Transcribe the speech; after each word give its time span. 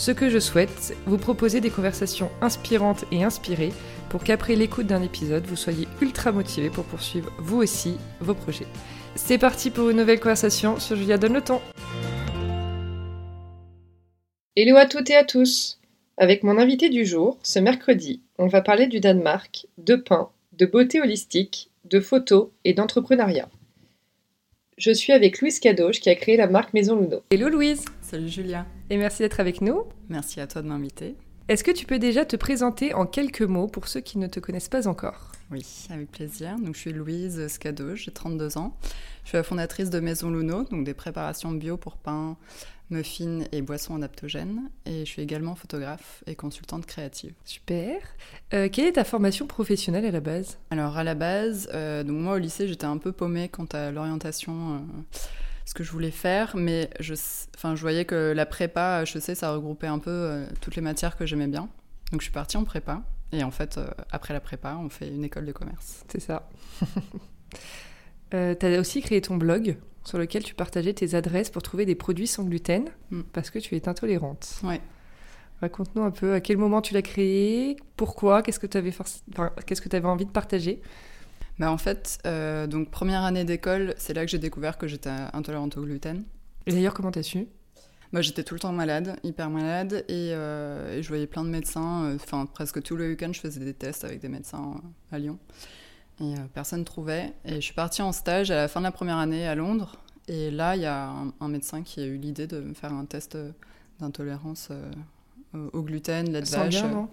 Ce 0.00 0.12
que 0.12 0.30
je 0.30 0.38
souhaite, 0.38 0.96
vous 1.04 1.18
proposer 1.18 1.60
des 1.60 1.68
conversations 1.68 2.30
inspirantes 2.40 3.04
et 3.12 3.22
inspirées 3.22 3.74
pour 4.08 4.24
qu'après 4.24 4.56
l'écoute 4.56 4.86
d'un 4.86 5.02
épisode, 5.02 5.44
vous 5.44 5.56
soyez 5.56 5.86
ultra 6.00 6.32
motivé 6.32 6.70
pour 6.70 6.86
poursuivre 6.86 7.30
vous 7.36 7.58
aussi 7.58 7.98
vos 8.18 8.32
projets. 8.32 8.66
C'est 9.14 9.36
parti 9.36 9.68
pour 9.68 9.90
une 9.90 9.98
nouvelle 9.98 10.18
conversation 10.18 10.80
sur 10.80 10.96
Julia 10.96 11.18
Donne 11.18 11.34
le 11.34 11.42
temps. 11.42 11.60
Hello 14.56 14.78
à 14.78 14.86
toutes 14.86 15.10
et 15.10 15.16
à 15.16 15.24
tous 15.24 15.78
Avec 16.16 16.44
mon 16.44 16.56
invité 16.56 16.88
du 16.88 17.04
jour, 17.04 17.38
ce 17.42 17.58
mercredi, 17.58 18.22
on 18.38 18.46
va 18.46 18.62
parler 18.62 18.86
du 18.86 19.00
Danemark, 19.00 19.66
de 19.76 19.96
pain, 19.96 20.30
de 20.54 20.64
beauté 20.64 21.02
holistique, 21.02 21.68
de 21.84 22.00
photos 22.00 22.48
et 22.64 22.72
d'entrepreneuriat. 22.72 23.50
Je 24.80 24.92
suis 24.92 25.12
avec 25.12 25.42
Louise 25.42 25.60
Cadoche 25.60 26.00
qui 26.00 26.08
a 26.08 26.14
créé 26.14 26.38
la 26.38 26.46
marque 26.46 26.72
Maison 26.72 26.98
Luno. 26.98 27.22
Hello 27.30 27.50
Louise 27.50 27.84
Salut 28.00 28.30
Julia 28.30 28.64
Et 28.88 28.96
merci 28.96 29.20
d'être 29.20 29.38
avec 29.38 29.60
nous. 29.60 29.82
Merci 30.08 30.40
à 30.40 30.46
toi 30.46 30.62
de 30.62 30.68
m'inviter. 30.68 31.16
Est-ce 31.48 31.62
que 31.62 31.70
tu 31.70 31.84
peux 31.84 31.98
déjà 31.98 32.24
te 32.24 32.34
présenter 32.34 32.94
en 32.94 33.04
quelques 33.04 33.42
mots 33.42 33.66
pour 33.66 33.88
ceux 33.88 34.00
qui 34.00 34.16
ne 34.16 34.26
te 34.26 34.40
connaissent 34.40 34.70
pas 34.70 34.88
encore? 34.88 35.32
Oui, 35.50 35.66
avec 35.90 36.10
plaisir. 36.10 36.56
Donc, 36.58 36.76
je 36.76 36.80
suis 36.80 36.92
Louise 36.94 37.46
Scadoche, 37.48 38.04
j'ai 38.04 38.10
32 38.10 38.56
ans. 38.56 38.74
Je 39.24 39.28
suis 39.28 39.36
la 39.36 39.42
fondatrice 39.42 39.90
de 39.90 40.00
Maison 40.00 40.30
Luno, 40.30 40.62
donc 40.62 40.84
des 40.84 40.94
préparations 40.94 41.52
bio 41.52 41.76
pour 41.76 41.98
pain, 41.98 42.38
muffins 42.90 43.44
et 43.52 43.62
boissons 43.62 43.96
adaptogènes. 43.96 44.70
Et 44.86 45.00
je 45.00 45.10
suis 45.10 45.22
également 45.22 45.54
photographe 45.54 46.22
et 46.26 46.34
consultante 46.34 46.86
créative. 46.86 47.32
Super. 47.44 47.96
Euh, 48.54 48.68
quelle 48.70 48.86
est 48.86 48.92
ta 48.92 49.04
formation 49.04 49.46
professionnelle 49.46 50.04
à 50.04 50.10
la 50.10 50.20
base? 50.20 50.58
Alors 50.70 50.96
à 50.96 51.04
la 51.04 51.14
base, 51.14 51.68
euh, 51.74 52.02
donc 52.02 52.16
moi 52.16 52.34
au 52.34 52.38
lycée 52.38 52.68
j'étais 52.68 52.86
un 52.86 52.98
peu 52.98 53.12
paumée 53.12 53.48
quant 53.48 53.66
à 53.72 53.90
l'orientation. 53.90 54.74
Euh, 54.74 54.78
ce 55.66 55.74
que 55.74 55.84
je 55.84 55.92
voulais 55.92 56.10
faire, 56.10 56.56
mais 56.56 56.90
je, 56.98 57.14
enfin, 57.54 57.76
je 57.76 57.80
voyais 57.80 58.04
que 58.04 58.32
la 58.34 58.44
prépa 58.44 59.04
HEC, 59.04 59.36
ça 59.36 59.52
regroupait 59.52 59.86
un 59.86 60.00
peu 60.00 60.44
toutes 60.60 60.74
les 60.74 60.82
matières 60.82 61.16
que 61.16 61.26
j'aimais 61.26 61.46
bien. 61.46 61.68
Donc 62.10 62.22
je 62.22 62.24
suis 62.24 62.32
partie 62.32 62.56
en 62.56 62.64
prépa. 62.64 63.02
Et 63.30 63.44
en 63.44 63.52
fait, 63.52 63.78
après 64.10 64.34
la 64.34 64.40
prépa, 64.40 64.76
on 64.80 64.88
fait 64.88 65.08
une 65.08 65.22
école 65.22 65.46
de 65.46 65.52
commerce. 65.52 66.04
C'est 66.08 66.18
ça. 66.18 66.48
euh, 68.34 68.54
tu 68.58 68.66
as 68.66 68.80
aussi 68.80 69.00
créé 69.00 69.20
ton 69.20 69.36
blog? 69.36 69.76
Sur 70.04 70.18
lequel 70.18 70.42
tu 70.42 70.54
partageais 70.54 70.92
tes 70.92 71.14
adresses 71.14 71.50
pour 71.50 71.62
trouver 71.62 71.86
des 71.86 71.94
produits 71.94 72.26
sans 72.26 72.44
gluten 72.44 72.84
mm. 73.10 73.22
parce 73.32 73.50
que 73.50 73.58
tu 73.58 73.76
es 73.76 73.88
intolérante. 73.88 74.60
Ouais. 74.62 74.80
Raconte-nous 75.60 76.02
un 76.02 76.10
peu 76.10 76.32
à 76.32 76.40
quel 76.40 76.56
moment 76.56 76.80
tu 76.80 76.94
l'as 76.94 77.02
créé, 77.02 77.76
pourquoi, 77.96 78.42
qu'est-ce 78.42 78.58
que 78.58 78.66
tu 78.66 78.78
avais, 78.78 78.92
qu'est-ce 79.66 79.82
que 79.82 79.94
avais 79.94 80.08
envie 80.08 80.24
de 80.24 80.30
partager? 80.30 80.80
Bah 81.58 81.70
en 81.70 81.76
fait, 81.76 82.18
euh, 82.24 82.66
donc 82.66 82.90
première 82.90 83.22
année 83.22 83.44
d'école, 83.44 83.94
c'est 83.98 84.14
là 84.14 84.24
que 84.24 84.30
j'ai 84.30 84.38
découvert 84.38 84.78
que 84.78 84.86
j'étais 84.86 85.10
intolérante 85.34 85.76
au 85.76 85.82
gluten. 85.82 86.24
Et 86.66 86.72
d'ailleurs, 86.72 86.94
comment 86.94 87.10
t'as 87.10 87.22
su? 87.22 87.46
Bah, 88.12 88.22
j'étais 88.22 88.42
tout 88.42 88.54
le 88.54 88.60
temps 88.60 88.72
malade, 88.72 89.16
hyper 89.22 89.50
malade, 89.50 90.04
et, 90.08 90.32
euh, 90.32 90.96
et 90.96 91.02
je 91.02 91.08
voyais 91.08 91.26
plein 91.26 91.44
de 91.44 91.50
médecins. 91.50 92.04
Euh, 92.04 92.16
enfin, 92.16 92.46
presque 92.46 92.82
tout 92.82 92.96
le 92.96 93.10
week-end, 93.10 93.30
je 93.32 93.40
faisais 93.40 93.60
des 93.60 93.74
tests 93.74 94.04
avec 94.04 94.20
des 94.20 94.28
médecins 94.28 94.80
à 95.12 95.18
Lyon. 95.18 95.38
Et 96.20 96.34
personne 96.54 96.80
ne 96.80 96.84
trouvait. 96.84 97.32
Et 97.44 97.56
je 97.56 97.60
suis 97.60 97.74
partie 97.74 98.02
en 98.02 98.12
stage 98.12 98.50
à 98.50 98.56
la 98.56 98.68
fin 98.68 98.80
de 98.80 98.84
la 98.84 98.92
première 98.92 99.16
année 99.16 99.46
à 99.46 99.54
Londres. 99.54 99.96
Et 100.28 100.50
là, 100.50 100.76
il 100.76 100.82
y 100.82 100.86
a 100.86 101.12
un, 101.40 101.48
médecin 101.48 101.82
qui 101.82 102.00
a 102.00 102.04
eu 102.04 102.16
l'idée 102.16 102.46
de 102.46 102.60
me 102.60 102.74
faire 102.74 102.92
un 102.92 103.04
test 103.04 103.38
d'intolérance 103.98 104.68
au 105.54 105.82
gluten, 105.82 106.30
lait 106.30 106.42
de 106.42 106.48
vache. 106.48 106.84
Non 106.84 107.08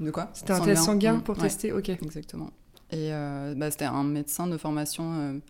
de 0.00 0.10
quoi 0.10 0.30
C'était 0.32 0.52
un 0.52 0.60
test 0.60 0.82
sanguin 0.82 1.18
pour 1.20 1.36
tester, 1.36 1.72
ok. 1.72 1.88
Exactement. 1.90 2.50
Et 2.92 3.12
euh, 3.12 3.54
bah, 3.56 3.70
c'était 3.70 3.84
un 3.84 4.02
médecin 4.02 4.46
de 4.46 4.56
formation 4.56 5.40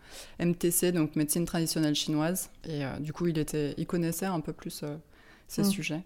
euh, 0.40 0.44
MTC, 0.44 0.92
donc 0.92 1.16
médecine 1.16 1.46
traditionnelle 1.46 1.94
chinoise. 1.94 2.50
Et 2.64 2.84
euh, 2.84 2.98
du 2.98 3.12
coup, 3.12 3.28
il, 3.28 3.38
était, 3.38 3.74
il 3.78 3.86
connaissait 3.86 4.26
un 4.26 4.40
peu 4.40 4.52
plus 4.52 4.84
ces 5.48 5.62
mm. 5.62 5.64
sujets. 5.64 6.02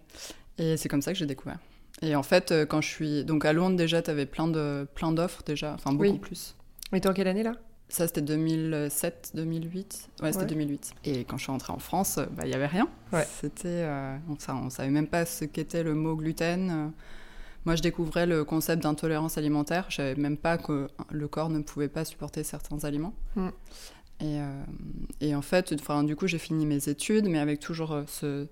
Et 0.57 0.77
c'est 0.77 0.87
comme 0.87 1.01
ça 1.01 1.11
que 1.11 1.19
j'ai 1.19 1.25
découvert. 1.25 1.59
Et 2.01 2.15
en 2.15 2.23
fait, 2.23 2.53
quand 2.69 2.81
je 2.81 2.89
suis. 2.89 3.25
Donc 3.25 3.45
à 3.45 3.53
Londres, 3.53 3.75
déjà, 3.75 4.01
tu 4.01 4.11
avais 4.11 4.25
plein 4.25 4.47
d'offres, 4.47 4.87
plein 4.93 5.13
déjà, 5.45 5.73
enfin 5.73 5.93
beaucoup 5.93 6.17
plus. 6.17 6.55
Mais 6.91 6.99
t'es 6.99 7.09
en 7.09 7.13
quelle 7.13 7.27
année 7.27 7.43
là? 7.43 7.53
Ça, 7.87 8.07
c'était 8.07 8.21
2007, 8.21 9.31
2008. 9.35 10.09
Ouais, 10.21 10.31
c'était 10.31 10.45
2008. 10.47 10.93
Et 11.05 11.23
quand 11.23 11.37
je 11.37 11.43
suis 11.43 11.51
rentrée 11.51 11.71
en 11.71 11.79
France, 11.79 12.19
bah, 12.31 12.43
il 12.43 12.47
y 12.47 12.49
n'y 12.49 12.55
avait 12.55 12.65
rien. 12.65 12.87
Ouais. 13.13 13.27
C'était. 13.39 13.87
on 14.49 14.65
ne 14.65 14.69
savait 14.69 14.89
même 14.89 15.07
pas 15.07 15.25
ce 15.25 15.45
qu'était 15.45 15.83
le 15.83 15.93
mot 15.93 16.15
gluten. 16.15 16.91
Moi, 17.65 17.75
je 17.75 17.81
découvrais 17.81 18.27
le 18.27 18.43
concept 18.43 18.83
d'intolérance 18.83 19.37
alimentaire. 19.37 19.85
Je 19.89 19.95
savais 19.95 20.15
même 20.15 20.37
pas 20.37 20.57
que 20.57 20.87
le 21.11 21.27
corps 21.27 21.49
ne 21.49 21.59
pouvait 21.59 21.87
pas 21.87 22.05
supporter 22.05 22.43
certains 22.43 22.83
aliments. 22.83 23.13
Mm. 23.35 23.47
Et, 24.21 24.39
euh, 24.39 24.63
et, 25.19 25.35
en 25.35 25.41
fait, 25.41 25.73
du 25.73 26.15
coup, 26.15 26.27
j'ai 26.27 26.37
fini 26.37 26.65
mes 26.65 26.87
études, 26.87 27.27
mais 27.27 27.39
avec 27.39 27.59
toujours 27.59 27.91
euh, 27.91 28.03
ce, 28.07 28.47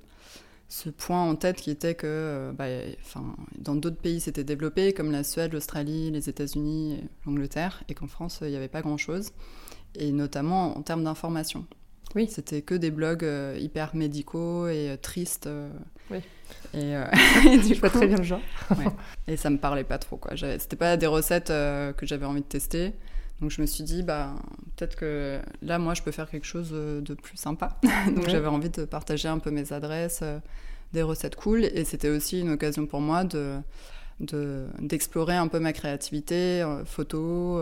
ce 0.70 0.90
point 0.90 1.24
en 1.24 1.36
tête 1.36 1.58
qui 1.58 1.70
était 1.70 1.96
que 1.96 2.08
euh, 2.08 2.52
bah, 2.52 2.66
dans 3.58 3.76
d'autres 3.76 3.98
pays, 3.98 4.20
c'était 4.20 4.44
développé, 4.44 4.94
comme 4.94 5.12
la 5.12 5.24
Suède, 5.24 5.54
l'Australie, 5.54 6.12
les 6.12 6.30
États-Unis, 6.30 7.04
l'Angleterre, 7.26 7.84
et 7.90 7.94
qu'en 7.94 8.08
France, 8.08 8.40
il 8.42 8.50
n'y 8.50 8.56
avait 8.56 8.68
pas 8.68 8.82
grand-chose, 8.82 9.32
et 9.96 10.12
notamment 10.12 10.78
en 10.78 10.82
termes 10.82 11.04
d'information. 11.04 11.66
Oui. 12.16 12.28
C'était 12.30 12.62
que 12.62 12.76
des 12.76 12.92
blogs 12.92 13.26
hyper 13.60 13.96
médicaux 13.96 14.68
et 14.68 14.98
tristes. 15.02 15.50
oui. 16.12 16.20
Et, 16.74 16.96
euh, 16.96 17.06
du 17.68 17.76
vois 17.76 17.90
très 17.90 18.08
bien 18.08 18.18
le 18.18 18.24
genre. 18.24 18.42
Et 19.28 19.38
ça 19.38 19.50
me 19.50 19.58
parlait 19.58 19.84
pas 19.84 19.98
trop, 19.98 20.18
quoi. 20.18 20.34
C'était 20.36 20.76
pas 20.76 20.98
des 20.98 21.08
recettes 21.08 21.50
euh, 21.50 21.94
que 21.94 22.06
j'avais 22.06 22.26
envie 22.26 22.42
de 22.42 22.48
tester. 22.48 22.94
Donc 23.44 23.52
je 23.52 23.62
me 23.62 23.68
suis 23.68 23.84
dit, 23.84 24.02
bah, 24.02 24.34
peut-être 24.76 24.96
que 24.96 25.40
là, 25.62 25.78
moi, 25.78 25.94
je 25.94 26.02
peux 26.02 26.12
faire 26.12 26.30
quelque 26.30 26.46
chose 26.46 26.72
de 26.72 27.14
plus 27.14 27.38
sympa. 27.38 27.78
Donc 28.16 28.30
j'avais 28.30 28.48
envie 28.48 28.70
de 28.70 28.86
partager 28.86 29.28
un 29.28 29.38
peu 29.38 29.52
mes 29.52 29.74
adresses, 29.74 30.22
euh, 30.24 30.40
des 30.94 31.04
recettes 31.04 31.36
cool. 31.36 31.66
Et 31.66 31.84
c'était 31.84 32.10
aussi 32.10 32.42
une 32.42 32.52
occasion 32.52 32.86
pour 32.86 33.02
moi 33.02 33.24
de 33.24 33.60
d'explorer 34.80 35.36
un 35.36 35.50
peu 35.50 35.60
ma 35.60 35.74
créativité, 35.74 36.64
photo, 36.86 37.62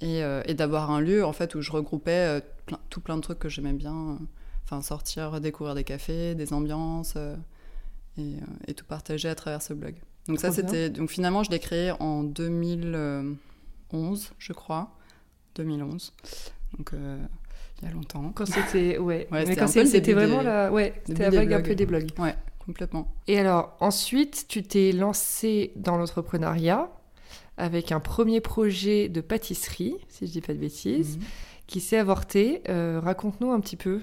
et, 0.00 0.22
et 0.46 0.54
d'avoir 0.54 0.90
un 0.90 1.02
lieu 1.02 1.22
en 1.22 1.34
fait 1.34 1.54
où 1.54 1.60
je 1.60 1.70
regroupais 1.70 2.40
tout 2.88 3.02
plein 3.02 3.16
de 3.16 3.20
trucs 3.20 3.40
que 3.40 3.50
j'aimais 3.50 3.74
bien. 3.74 4.18
Enfin, 4.64 4.80
sortir, 4.80 5.38
découvrir 5.40 5.74
des 5.74 5.84
cafés, 5.84 6.34
des 6.34 6.54
ambiances. 6.54 7.18
Euh, 8.18 8.36
et, 8.66 8.74
tout 8.74 8.84
partager 8.84 9.28
à 9.28 9.34
travers 9.34 9.62
ce 9.62 9.72
blog. 9.72 9.94
Donc 10.28 10.38
ça, 10.38 10.52
c'était 10.52 10.90
donc 10.90 11.10
finalement, 11.10 11.42
je 11.42 11.50
l'ai 11.50 11.58
créé 11.58 11.92
en 11.98 12.22
2011, 12.22 14.32
je 14.38 14.52
crois, 14.52 14.94
2011. 15.56 16.12
Donc 16.78 16.92
euh, 16.92 17.18
il 17.80 17.88
y 17.88 17.90
a 17.90 17.94
longtemps. 17.94 18.32
Quand 18.34 18.46
c'était 18.46 18.98
ouais, 18.98 19.26
mais 19.32 19.56
quand 19.56 19.68
c'était 19.68 20.12
vraiment 20.12 20.42
la 20.42 20.72
ouais, 20.72 20.94
c'était 21.04 21.24
la 21.24 21.30
vague 21.30 21.52
un 21.52 21.62
peu 21.62 21.74
des 21.74 21.86
blogs. 21.86 22.10
Ouais, 22.18 22.34
complètement. 22.64 23.12
Et 23.28 23.38
alors 23.38 23.76
ensuite, 23.80 24.46
tu 24.48 24.62
t'es 24.62 24.92
lancé 24.92 25.72
dans 25.76 25.96
l'entrepreneuriat 25.96 26.90
avec 27.56 27.92
un 27.92 28.00
premier 28.00 28.40
projet 28.40 29.08
de 29.08 29.20
pâtisserie, 29.20 29.96
si 30.08 30.26
je 30.26 30.32
dis 30.32 30.40
pas 30.40 30.54
de 30.54 30.58
bêtises, 30.58 31.18
mhm. 31.18 31.24
qui 31.66 31.80
s'est 31.80 31.98
avorté. 31.98 32.62
Euh, 32.68 33.00
raconte-nous 33.02 33.52
un 33.52 33.60
petit 33.60 33.76
peu 33.76 34.02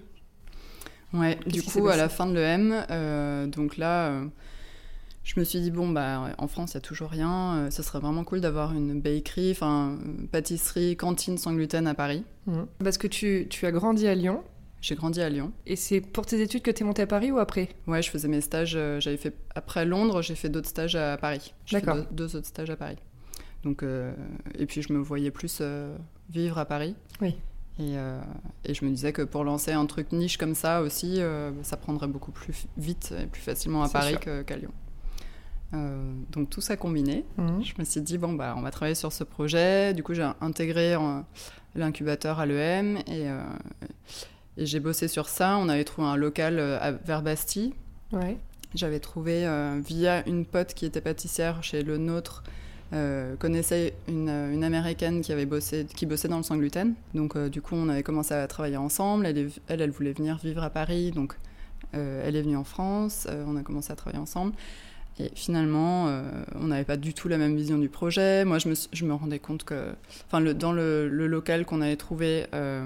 Ouais, 1.13 1.39
du 1.47 1.63
coup, 1.63 1.87
à 1.87 1.97
la 1.97 2.07
fin 2.07 2.27
de 2.27 2.33
l'EM, 2.33 2.85
euh, 2.91 3.47
donc 3.47 3.77
là, 3.77 4.09
euh, 4.09 4.25
je 5.23 5.39
me 5.39 5.43
suis 5.43 5.59
dit, 5.59 5.71
bon, 5.71 5.89
bah, 5.89 6.33
en 6.37 6.47
France, 6.47 6.73
il 6.73 6.77
n'y 6.77 6.79
a 6.79 6.81
toujours 6.81 7.09
rien. 7.09 7.55
Euh, 7.55 7.69
ce 7.71 7.83
serait 7.83 7.99
vraiment 7.99 8.23
cool 8.23 8.41
d'avoir 8.41 8.73
une 8.73 8.99
bakery, 8.99 9.51
enfin, 9.51 9.97
pâtisserie, 10.31 10.95
cantine 10.97 11.37
sans 11.37 11.53
gluten 11.53 11.87
à 11.87 11.93
Paris. 11.93 12.23
Mhm. 12.47 12.67
Parce 12.83 12.97
que 12.97 13.07
tu, 13.07 13.47
tu 13.49 13.65
as 13.65 13.71
grandi 13.71 14.07
à 14.07 14.15
Lyon 14.15 14.43
j'ai 14.81 14.95
grandi 14.95 15.21
à 15.21 15.27
Lyon. 15.27 15.51
Et 15.65 15.75
c'est 15.75 15.99
pour 15.99 16.25
tes 16.25 16.41
études 16.41 16.61
que 16.61 16.71
tu 16.71 16.83
es 16.83 16.85
montée 16.85 17.01
à 17.01 17.05
Paris 17.05 17.33
ou 17.33 17.37
après? 17.37 17.67
Ouais, 17.85 18.01
je 18.01 18.09
faisais 18.09 18.29
mes 18.29 18.39
stages. 18.39 18.79
j'avais 18.99 19.17
fait 19.17 19.35
après 19.53 19.83
Londres, 19.83 20.21
j'ai 20.21 20.35
fait 20.35 20.47
d'autres 20.47 20.69
stages 20.69 20.95
à 20.95 21.17
Paris. 21.17 21.53
D'accord. 21.69 21.95
Deux, 21.97 22.05
deux, 22.11 22.35
autres 22.37 22.47
stages 22.47 22.69
à 22.69 22.77
Paris. 22.77 22.95
Donc, 23.63 23.83
et 23.83 24.65
puis 24.65 24.81
je 24.81 24.93
me 24.93 24.99
voyais 24.99 25.31
plus 25.31 25.61
vivre 26.29 26.57
à 26.57 26.63
Paris. 26.63 26.95
Oui. 27.19 27.35
Euh, 27.79 28.21
et, 28.65 28.73
je 28.73 28.83
me 28.83 28.89
disais 28.89 29.13
que 29.13 29.21
pour 29.21 29.43
lancer 29.43 29.71
un 29.71 29.85
truc 29.85 30.11
niche 30.11 30.37
comme 30.37 30.55
ça 30.55 30.81
aussi, 30.81 31.21
euh, 31.21 31.51
ça 31.63 31.77
prendrait 31.77 32.07
beaucoup 32.07 32.31
plus 32.31 32.67
vite 32.77 33.13
et 33.17 33.25
plus 33.25 33.41
facilement 33.41 33.83
à 33.83 33.89
Paris 33.89 34.15
qu'à 34.19 34.57
Lyon. 34.57 34.71
Euh, 35.73 36.13
donc 36.31 36.49
tout 36.49 36.61
ça 36.61 36.77
combiné, 36.77 37.25
mhm. 37.37 37.63
je 37.63 37.73
me 37.77 37.83
suis 37.83 38.01
dit, 38.01 38.17
bon, 38.17 38.33
bah, 38.33 38.55
on 38.57 38.61
va 38.61 38.71
travailler 38.71 38.95
sur 38.95 39.11
ce 39.11 39.23
projet. 39.23 39.93
Du 39.93 40.03
coup, 40.03 40.13
j'ai 40.13 40.29
intégré 40.41 40.95
l'incubateur 41.75 42.39
à 42.39 42.45
l'EM 42.45 42.97
et, 43.07 43.27
et 44.57 44.65
j'ai 44.65 44.79
bossé 44.79 45.07
sur 45.07 45.29
ça. 45.29 45.57
On 45.57 45.69
avait 45.69 45.83
trouvé 45.83 46.07
un 46.07 46.15
local 46.15 46.59
à, 46.59 46.91
vers 46.91 47.21
Bastille. 47.21 47.73
Ouais. 48.11 48.37
J'avais 48.73 48.99
trouvé 48.99 49.47
via 49.85 50.27
une 50.27 50.45
pote 50.45 50.73
qui 50.73 50.85
était 50.85 51.01
pâtissière 51.01 51.63
chez 51.63 51.83
le 51.83 51.97
nôtre 51.97 52.43
connaissait 53.37 53.93
une, 54.07 54.29
une, 54.29 54.63
américaine 54.63 55.21
qui 55.21 55.31
avait 55.31 55.45
bossé, 55.45 55.85
qui 55.85 56.07
bossait 56.07 56.27
dans 56.27 56.37
le 56.37 56.43
sans 56.43 56.57
gluten. 56.57 56.95
Donc 57.13 57.37
du 57.37 57.61
coup, 57.61 57.75
on 57.75 57.87
avait 57.87 58.01
commencé 58.01 58.33
à 58.33 58.47
travailler 58.47 58.77
ensemble. 58.77 59.27
Elle, 59.27 59.51
elle, 59.67 59.81
elle 59.81 59.91
voulait 59.91 60.13
venir 60.13 60.37
vivre 60.37 60.63
à 60.63 60.71
Paris, 60.71 61.11
donc 61.11 61.35
elle 61.93 62.35
est 62.35 62.41
venue 62.41 62.57
en 62.57 62.63
France. 62.63 63.27
on 63.47 63.55
a 63.55 63.61
commencé 63.61 63.91
à 63.91 63.95
travailler 63.95 64.21
ensemble. 64.21 64.53
Et 65.19 65.29
finalement, 65.35 66.07
euh, 66.07 66.21
on 66.55 66.67
n'avait 66.67 66.85
pas 66.85 66.95
du 66.95 67.13
tout 67.13 67.27
la 67.27 67.37
même 67.37 67.55
vision 67.55 67.77
du 67.77 67.89
projet. 67.89 68.45
Moi, 68.45 68.57
je 68.57 68.69
me, 68.69 68.75
je 68.93 69.05
me 69.05 69.13
rendais 69.13 69.39
compte 69.39 69.65
que, 69.65 69.93
enfin, 70.27 70.39
le, 70.39 70.53
dans 70.53 70.71
le, 70.71 71.07
local 71.09 71.65
qu'on 71.65 71.81
avait 71.81 71.97
trouvé, 71.97 72.47
euh, 72.53 72.85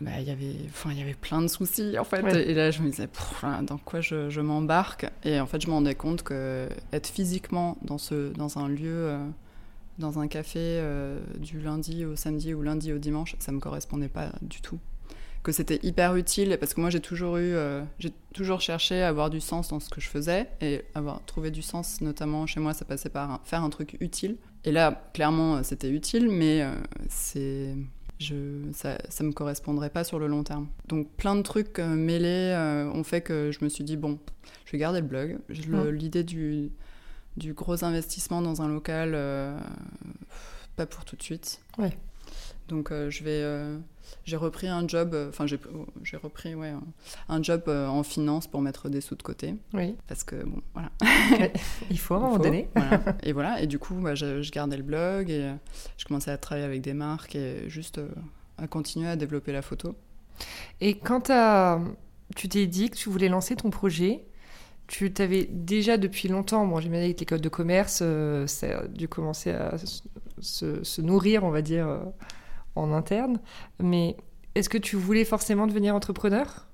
bah, 0.00 0.20
y 0.20 0.30
avait, 0.30 0.56
enfin, 0.68 0.90
il 0.90 0.98
y 0.98 1.02
avait 1.02 1.14
plein 1.14 1.40
de 1.40 1.46
soucis 1.46 1.96
en 1.98 2.04
fait. 2.04 2.24
Et 2.34 2.52
là, 2.52 2.72
je 2.72 2.82
me 2.82 2.90
disais, 2.90 3.08
dans 3.62 3.78
quoi 3.78 4.00
je, 4.00 4.28
je 4.28 4.40
m'embarque? 4.40 5.06
Et 5.22 5.38
en 5.38 5.46
fait, 5.46 5.60
je 5.60 5.68
me 5.68 5.72
rendais 5.72 5.94
compte 5.94 6.24
que 6.24 6.68
être 6.92 7.06
physiquement 7.06 7.78
dans 7.82 7.98
ce, 7.98 8.32
dans 8.32 8.58
un 8.58 8.68
lieu, 8.68 9.06
euh, 9.06 9.24
dans 9.98 10.18
un 10.18 10.26
café 10.26 10.82
du 11.38 11.60
lundi 11.60 12.04
au 12.04 12.16
samedi 12.16 12.54
ou 12.54 12.62
lundi 12.62 12.92
au 12.92 12.98
dimanche, 12.98 13.36
ça 13.38 13.52
me 13.52 13.60
correspondait 13.60 14.08
pas 14.08 14.32
du 14.42 14.60
tout 14.60 14.80
que 15.48 15.52
c'était 15.52 15.80
hyper 15.82 16.14
utile 16.14 16.58
parce 16.60 16.74
que 16.74 16.80
moi 16.82 16.90
j'ai 16.90 17.00
toujours 17.00 17.38
eu, 17.38 17.54
euh, 17.54 17.82
j'ai 17.98 18.12
toujours 18.34 18.60
cherché 18.60 19.00
à 19.00 19.08
avoir 19.08 19.30
du 19.30 19.40
sens 19.40 19.68
dans 19.68 19.80
ce 19.80 19.88
que 19.88 19.98
je 19.98 20.06
faisais 20.06 20.46
et 20.60 20.82
avoir 20.94 21.24
trouvé 21.24 21.50
du 21.50 21.62
sens, 21.62 22.02
notamment 22.02 22.46
chez 22.46 22.60
moi, 22.60 22.74
ça 22.74 22.84
passait 22.84 23.08
par 23.08 23.40
faire 23.44 23.64
un 23.64 23.70
truc 23.70 23.96
utile. 24.00 24.36
Et 24.64 24.72
là, 24.72 25.08
clairement, 25.14 25.56
euh, 25.56 25.62
c'était 25.62 25.88
utile, 25.88 26.28
mais 26.28 26.60
euh, 26.60 26.74
c'est, 27.08 27.74
je, 28.18 28.70
ça, 28.74 28.98
ça 29.08 29.24
me 29.24 29.32
correspondrait 29.32 29.88
pas 29.88 30.04
sur 30.04 30.18
le 30.18 30.26
long 30.26 30.42
terme. 30.42 30.68
Donc 30.86 31.08
plein 31.16 31.34
de 31.34 31.40
trucs 31.40 31.78
mêlés 31.78 32.54
ont 32.92 33.04
fait 33.04 33.22
que 33.22 33.50
je 33.50 33.64
me 33.64 33.70
suis 33.70 33.84
dit 33.84 33.96
bon, 33.96 34.18
je 34.66 34.72
vais 34.72 34.78
garder 34.78 35.00
le 35.00 35.06
blog. 35.06 35.38
L'idée 35.48 36.24
du, 36.24 36.70
du 37.38 37.54
gros 37.54 37.84
investissement 37.84 38.42
dans 38.42 38.60
un 38.60 38.68
local, 38.68 39.12
pas 40.76 40.84
pour 40.84 41.06
tout 41.06 41.16
de 41.16 41.22
suite. 41.22 41.62
Ouais. 41.78 41.96
Donc 42.68 42.90
je 42.90 43.24
vais 43.24 43.78
j'ai 44.24 44.36
repris 44.36 44.68
un 44.68 44.86
job, 44.86 45.14
euh, 45.14 45.28
enfin 45.28 45.46
j'ai 45.46 46.16
repris 46.16 46.54
ouais, 46.54 46.72
un, 47.28 47.42
job 47.42 47.62
euh, 47.68 47.86
en 47.86 48.02
finance 48.02 48.46
pour 48.46 48.60
mettre 48.60 48.88
des 48.88 49.00
sous 49.00 49.14
de 49.14 49.22
côté. 49.22 49.54
Oui. 49.72 49.96
Parce 50.06 50.24
que 50.24 50.36
bon, 50.36 50.60
voilà. 50.74 50.90
Il 51.90 51.98
faut 51.98 52.14
à 52.14 52.18
un 52.18 52.20
moment 52.22 52.38
donné. 52.38 52.68
Et 53.22 53.32
voilà, 53.32 53.60
et 53.60 53.66
du 53.66 53.78
coup, 53.78 53.94
bah, 53.94 54.14
je, 54.14 54.50
gardais 54.50 54.76
le 54.76 54.82
blog 54.82 55.30
et 55.30 55.42
euh, 55.42 55.54
je 55.96 56.04
commençais 56.04 56.30
à 56.30 56.38
travailler 56.38 56.66
avec 56.66 56.80
des 56.80 56.94
marques 56.94 57.36
et 57.36 57.68
juste 57.68 58.00
à 58.56 58.66
continuer 58.66 59.08
à 59.08 59.16
développer 59.16 59.52
la 59.52 59.62
photo. 59.62 59.94
Et 60.80 60.98
quand 60.98 61.30
as, 61.30 61.80
tu 62.36 62.48
t'es 62.48 62.66
dit 62.66 62.90
que 62.90 62.96
tu 62.96 63.08
voulais 63.08 63.28
lancer 63.28 63.56
ton 63.56 63.70
projet, 63.70 64.24
tu 64.86 65.12
t'avais 65.12 65.48
déjà 65.50 65.98
depuis 65.98 66.28
longtemps, 66.28 66.66
bon, 66.66 66.80
j'imagine 66.80 67.04
avec 67.04 67.20
l'école 67.20 67.40
de 67.40 67.48
commerce, 67.48 68.02
ça 68.46 68.78
a 68.78 68.86
dû 68.86 69.08
commencer 69.08 69.50
à 69.50 69.76
se, 70.40 70.82
se, 70.82 71.00
nourrir, 71.00 71.44
on 71.44 71.50
va 71.50 71.62
dire 71.62 72.00
en 72.78 72.92
interne. 72.92 73.40
Mais 73.80 74.16
est-ce 74.54 74.68
que 74.68 74.78
tu 74.78 74.96
voulais 74.96 75.24
forcément 75.24 75.66
devenir 75.66 75.94
entrepreneur? 75.94 76.68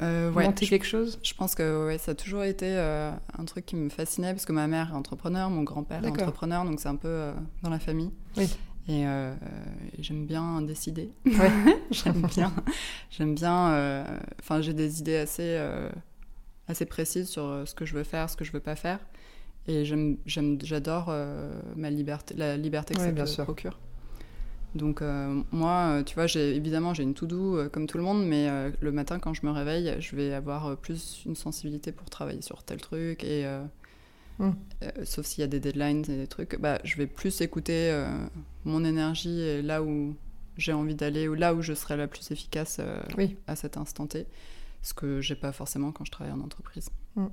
Euh, 0.00 0.30
Monter 0.32 0.66
quelque 0.66 0.86
chose? 0.86 1.18
Je 1.22 1.34
pense 1.34 1.54
que 1.54 1.86
ouais, 1.86 1.98
ça 1.98 2.12
a 2.12 2.14
toujours 2.14 2.42
été 2.42 2.66
euh, 2.66 3.12
un 3.38 3.44
truc 3.44 3.64
qui 3.64 3.76
me 3.76 3.88
fascinait 3.88 4.32
parce 4.32 4.44
que 4.44 4.52
ma 4.52 4.66
mère 4.66 4.90
est 4.90 4.96
entrepreneur, 4.96 5.48
mon 5.50 5.62
grand-père 5.62 6.04
est 6.04 6.08
entrepreneur, 6.08 6.64
donc 6.64 6.80
c'est 6.80 6.88
un 6.88 6.96
peu 6.96 7.08
euh, 7.08 7.32
dans 7.62 7.70
la 7.70 7.78
famille. 7.78 8.10
Oui. 8.36 8.48
Et 8.86 9.06
j'aime 9.98 10.26
bien 10.26 10.60
décider. 10.60 11.10
Ouais. 11.24 11.50
j'aime 11.90 12.20
bien. 12.22 12.52
J'aime 13.08 13.34
bien. 13.34 14.04
Enfin, 14.40 14.60
j'ai 14.60 14.74
des 14.74 15.00
idées 15.00 15.16
assez, 15.16 15.58
assez 16.68 16.84
précises 16.84 17.30
sur 17.30 17.62
ce 17.64 17.74
que 17.74 17.86
je 17.86 17.94
veux 17.94 18.04
faire, 18.04 18.28
ce 18.28 18.36
que 18.36 18.44
je 18.44 18.52
veux 18.52 18.60
pas 18.60 18.76
faire. 18.76 18.98
Et 19.66 19.86
j'adore 20.26 21.14
ma 21.76 21.88
liberté, 21.88 22.34
la 22.36 22.58
liberté 22.58 22.92
que 22.92 23.00
ça 23.00 23.10
me 23.10 23.44
procure. 23.44 23.78
Donc 24.74 25.02
euh, 25.02 25.42
moi, 25.52 25.98
euh, 25.98 26.02
tu 26.02 26.14
vois, 26.14 26.26
j'ai 26.26 26.56
évidemment 26.56 26.94
j'ai 26.94 27.04
une 27.04 27.14
to-do 27.14 27.56
euh, 27.56 27.68
comme 27.68 27.86
tout 27.86 27.96
le 27.96 28.04
monde, 28.04 28.26
mais 28.26 28.48
le 28.80 28.92
matin 28.92 29.18
quand 29.18 29.34
je 29.34 29.46
me 29.46 29.50
réveille, 29.50 29.94
je 30.00 30.16
vais 30.16 30.32
avoir 30.32 30.76
plus 30.76 31.22
une 31.26 31.36
sensibilité 31.36 31.92
pour 31.92 32.10
travailler 32.10 32.42
sur 32.42 32.62
tel 32.64 32.80
truc 32.80 33.22
et 33.24 33.46
hmm. 34.38 34.50
sauf 35.04 35.26
s'il 35.26 35.42
y 35.42 35.44
a 35.44 35.46
des 35.46 35.60
deadlines 35.60 36.04
et 36.10 36.16
des 36.16 36.26
trucs, 36.26 36.58
bah 36.58 36.78
je 36.84 36.96
vais 36.96 37.06
plus 37.06 37.40
écouter 37.40 38.04
mon 38.64 38.84
énergie 38.84 39.40
et 39.40 39.62
là 39.62 39.82
où 39.82 40.14
j'ai 40.56 40.72
envie 40.72 40.94
d'aller 40.94 41.28
ou 41.28 41.34
là 41.34 41.54
où 41.54 41.62
je 41.62 41.74
serai 41.74 41.96
la 41.96 42.06
plus 42.06 42.30
efficace 42.30 42.80
à 43.46 43.56
cet 43.56 43.76
instant 43.76 44.06
T, 44.06 44.26
ce 44.82 44.94
que 44.94 45.20
j'ai 45.20 45.36
pas 45.36 45.52
forcément 45.52 45.92
quand 45.92 46.04
je 46.04 46.10
travaille 46.10 46.32
en 46.32 46.40
entreprise. 46.40 46.90
Hmm. 47.16 47.28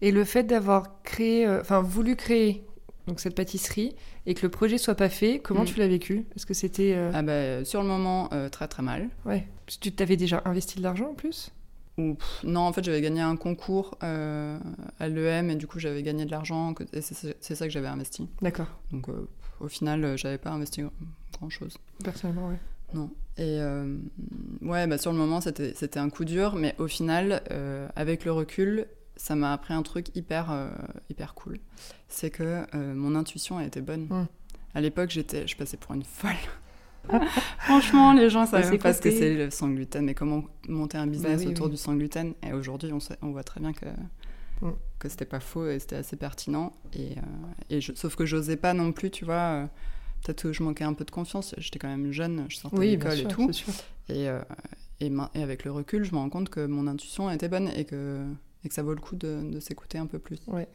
Et 0.00 0.12
le 0.12 0.24
fait 0.24 0.44
d'avoir 0.44 1.02
créé, 1.02 1.48
enfin 1.48 1.80
voulu 1.80 2.16
créer 2.16 2.64
donc 3.06 3.20
cette 3.20 3.34
pâtisserie, 3.34 3.94
et 4.26 4.34
que 4.34 4.42
le 4.42 4.48
projet 4.48 4.78
soit 4.78 4.94
pas 4.94 5.08
fait, 5.08 5.38
comment 5.38 5.62
mm. 5.62 5.66
tu 5.66 5.78
l'as 5.78 5.88
vécu? 5.88 6.26
Est-ce 6.34 6.46
que 6.46 6.54
c'était... 6.54 6.92
Euh, 6.94 7.10
ah 7.14 7.22
bah, 7.22 7.64
sur 7.64 7.82
le 7.82 7.88
moment, 7.88 8.28
euh, 8.32 8.48
très 8.48 8.66
très 8.68 8.82
mal. 8.82 9.08
Ouais. 9.24 9.46
Tu 9.66 9.92
t'avais 9.92 10.16
déjà 10.16 10.42
investi 10.44 10.78
de 10.78 10.82
l'argent 10.82 11.10
en 11.10 11.14
plus? 11.14 11.52
Ou, 11.98 12.16
Non, 12.44 12.60
en 12.60 12.72
fait, 12.72 12.84
j'avais 12.84 13.00
gagné 13.00 13.20
un 13.20 13.36
concours 13.36 13.96
euh, 14.02 14.58
à 14.98 15.08
l'EM, 15.08 15.50
et 15.50 15.54
du 15.54 15.66
coup, 15.66 15.78
j'avais 15.78 16.02
gagné 16.02 16.24
de 16.24 16.30
l'argent, 16.30 16.74
et 16.92 17.00
c'est 17.00 17.54
ça 17.54 17.66
que 17.66 17.72
j'avais 17.72 17.86
investi. 17.86 18.28
D'accord. 18.42 18.68
Donc, 18.92 19.06
au 19.60 19.68
final, 19.68 20.18
j'avais 20.18 20.38
pas 20.38 20.50
investi 20.50 20.82
grand-chose. 21.38 21.78
Personnellement, 22.04 22.48
ouais. 22.48 22.58
Non. 22.92 23.10
Et 23.38 23.60
ouais, 24.62 24.86
bah, 24.86 24.98
sur 24.98 25.12
le 25.12 25.18
moment, 25.18 25.40
c'était 25.40 25.98
un 25.98 26.10
coup 26.10 26.24
dur, 26.24 26.54
mais 26.56 26.74
au 26.78 26.86
final, 26.86 27.42
avec 27.96 28.26
le 28.26 28.32
recul, 28.32 28.86
ça 29.16 29.34
m'a 29.34 29.52
appris 29.52 29.74
un 29.74 29.82
truc 29.82 30.14
hyper, 30.14 30.50
euh, 30.50 30.68
hyper 31.10 31.34
cool. 31.34 31.58
C'est 32.08 32.30
que 32.30 32.64
euh, 32.74 32.94
mon 32.94 33.14
intuition 33.14 33.58
a 33.58 33.64
été 33.64 33.80
bonne. 33.80 34.06
Mm. 34.08 34.26
À 34.74 34.80
l'époque, 34.80 35.10
j'étais, 35.10 35.46
je 35.46 35.56
passais 35.56 35.76
pour 35.76 35.94
une 35.94 36.04
folle. 36.04 36.30
Franchement, 37.60 38.12
les 38.12 38.28
gens 38.28 38.46
savaient 38.46 38.78
pas 38.78 38.92
ce 38.92 39.00
que 39.00 39.10
c'est 39.10 39.34
le 39.34 39.50
sans 39.50 39.68
gluten, 39.68 40.04
mais 40.04 40.14
comment 40.14 40.44
monter 40.68 40.98
un 40.98 41.06
business 41.06 41.44
bah 41.44 41.50
autour 41.50 41.68
du 41.68 41.76
sans 41.76 41.94
gluten. 41.94 42.34
Et 42.42 42.52
aujourd'hui, 42.52 42.92
on, 42.92 42.98
on, 43.22 43.30
voit 43.30 43.44
très 43.44 43.60
bien 43.60 43.72
que, 43.72 43.86
mm. 44.60 44.72
que 44.98 45.08
c'était 45.08 45.24
pas 45.24 45.40
faux 45.40 45.68
et 45.68 45.78
c'était 45.78 45.96
assez 45.96 46.16
pertinent. 46.16 46.74
Et, 46.92 47.12
euh, 47.12 47.76
et 47.78 47.80
sauf 47.80 48.16
que 48.16 48.26
j'osais 48.26 48.56
pas 48.56 48.74
non 48.74 48.92
plus, 48.92 49.10
tu 49.10 49.24
vois. 49.24 49.68
Peut-être 50.22 50.42
que 50.42 50.52
je 50.52 50.62
manquais 50.62 50.84
un 50.84 50.94
peu 50.94 51.04
de 51.04 51.10
confiance. 51.10 51.54
J'étais 51.58 51.78
quand 51.78 51.88
même 51.88 52.10
jeune, 52.10 52.46
je 52.48 52.56
sortais 52.56 52.76
de 52.76 52.82
l'école 52.82 53.20
et 53.20 53.28
tout. 53.28 53.50
Et, 54.08 54.24
et, 55.00 55.12
et, 55.34 55.42
avec 55.42 55.64
le 55.64 55.70
recul, 55.70 56.04
je 56.04 56.12
me 56.12 56.18
rends 56.18 56.30
compte 56.30 56.48
que 56.48 56.66
mon 56.66 56.86
intuition 56.88 57.30
était 57.30 57.48
bonne 57.48 57.68
et 57.76 57.84
que 57.84 58.26
et 58.66 58.68
que 58.68 58.74
ça 58.74 58.82
vaut 58.82 58.94
le 58.94 59.00
coup 59.00 59.14
de, 59.14 59.58
s'écouter 59.60 59.96
un 59.96 60.06
peu 60.06 60.18
plus. 60.18 60.40
Ouais. 60.48 60.68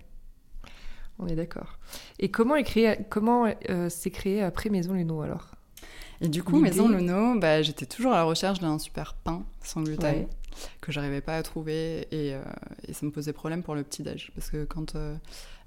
On 1.20 1.28
est 1.28 1.36
d'accord. 1.36 1.78
Et 2.20 2.32
comment 2.32 2.56
est 2.56 2.64
créé, 2.64 2.98
comment 3.10 3.54
euh, 3.70 3.90
s'est 3.90 4.10
créé 4.10 4.42
après 4.42 4.70
Maison 4.70 4.94
Luno 4.94 5.22
alors? 5.22 5.52
Et 6.22 6.30
du 6.30 6.42
coup, 6.42 6.60
Maison 6.60 6.88
Luno, 6.88 7.38
bah, 7.38 7.62
j'étais 7.62 7.86
toujours 7.86 8.14
à 8.14 8.16
la 8.16 8.24
recherche 8.24 8.60
d'un 8.60 8.80
super 8.80 9.14
pain 9.14 9.44
sans 9.62 9.84
gluten 9.84 10.28
que 10.80 10.92
j'arrivais 10.92 11.22
pas 11.22 11.38
à 11.38 11.44
trouver 11.44 12.08
et, 12.12 12.34
euh, 12.34 12.44
et, 12.88 12.94
ça 12.94 13.06
me 13.06 13.12
posait 13.12 13.34
problème 13.34 13.64
pour 13.64 13.74
le 13.74 13.84
petit 13.84 14.04
déj 14.04 14.32
parce 14.36 14.50
que 14.50 14.66
quand 14.66 14.96
euh, 14.96 15.16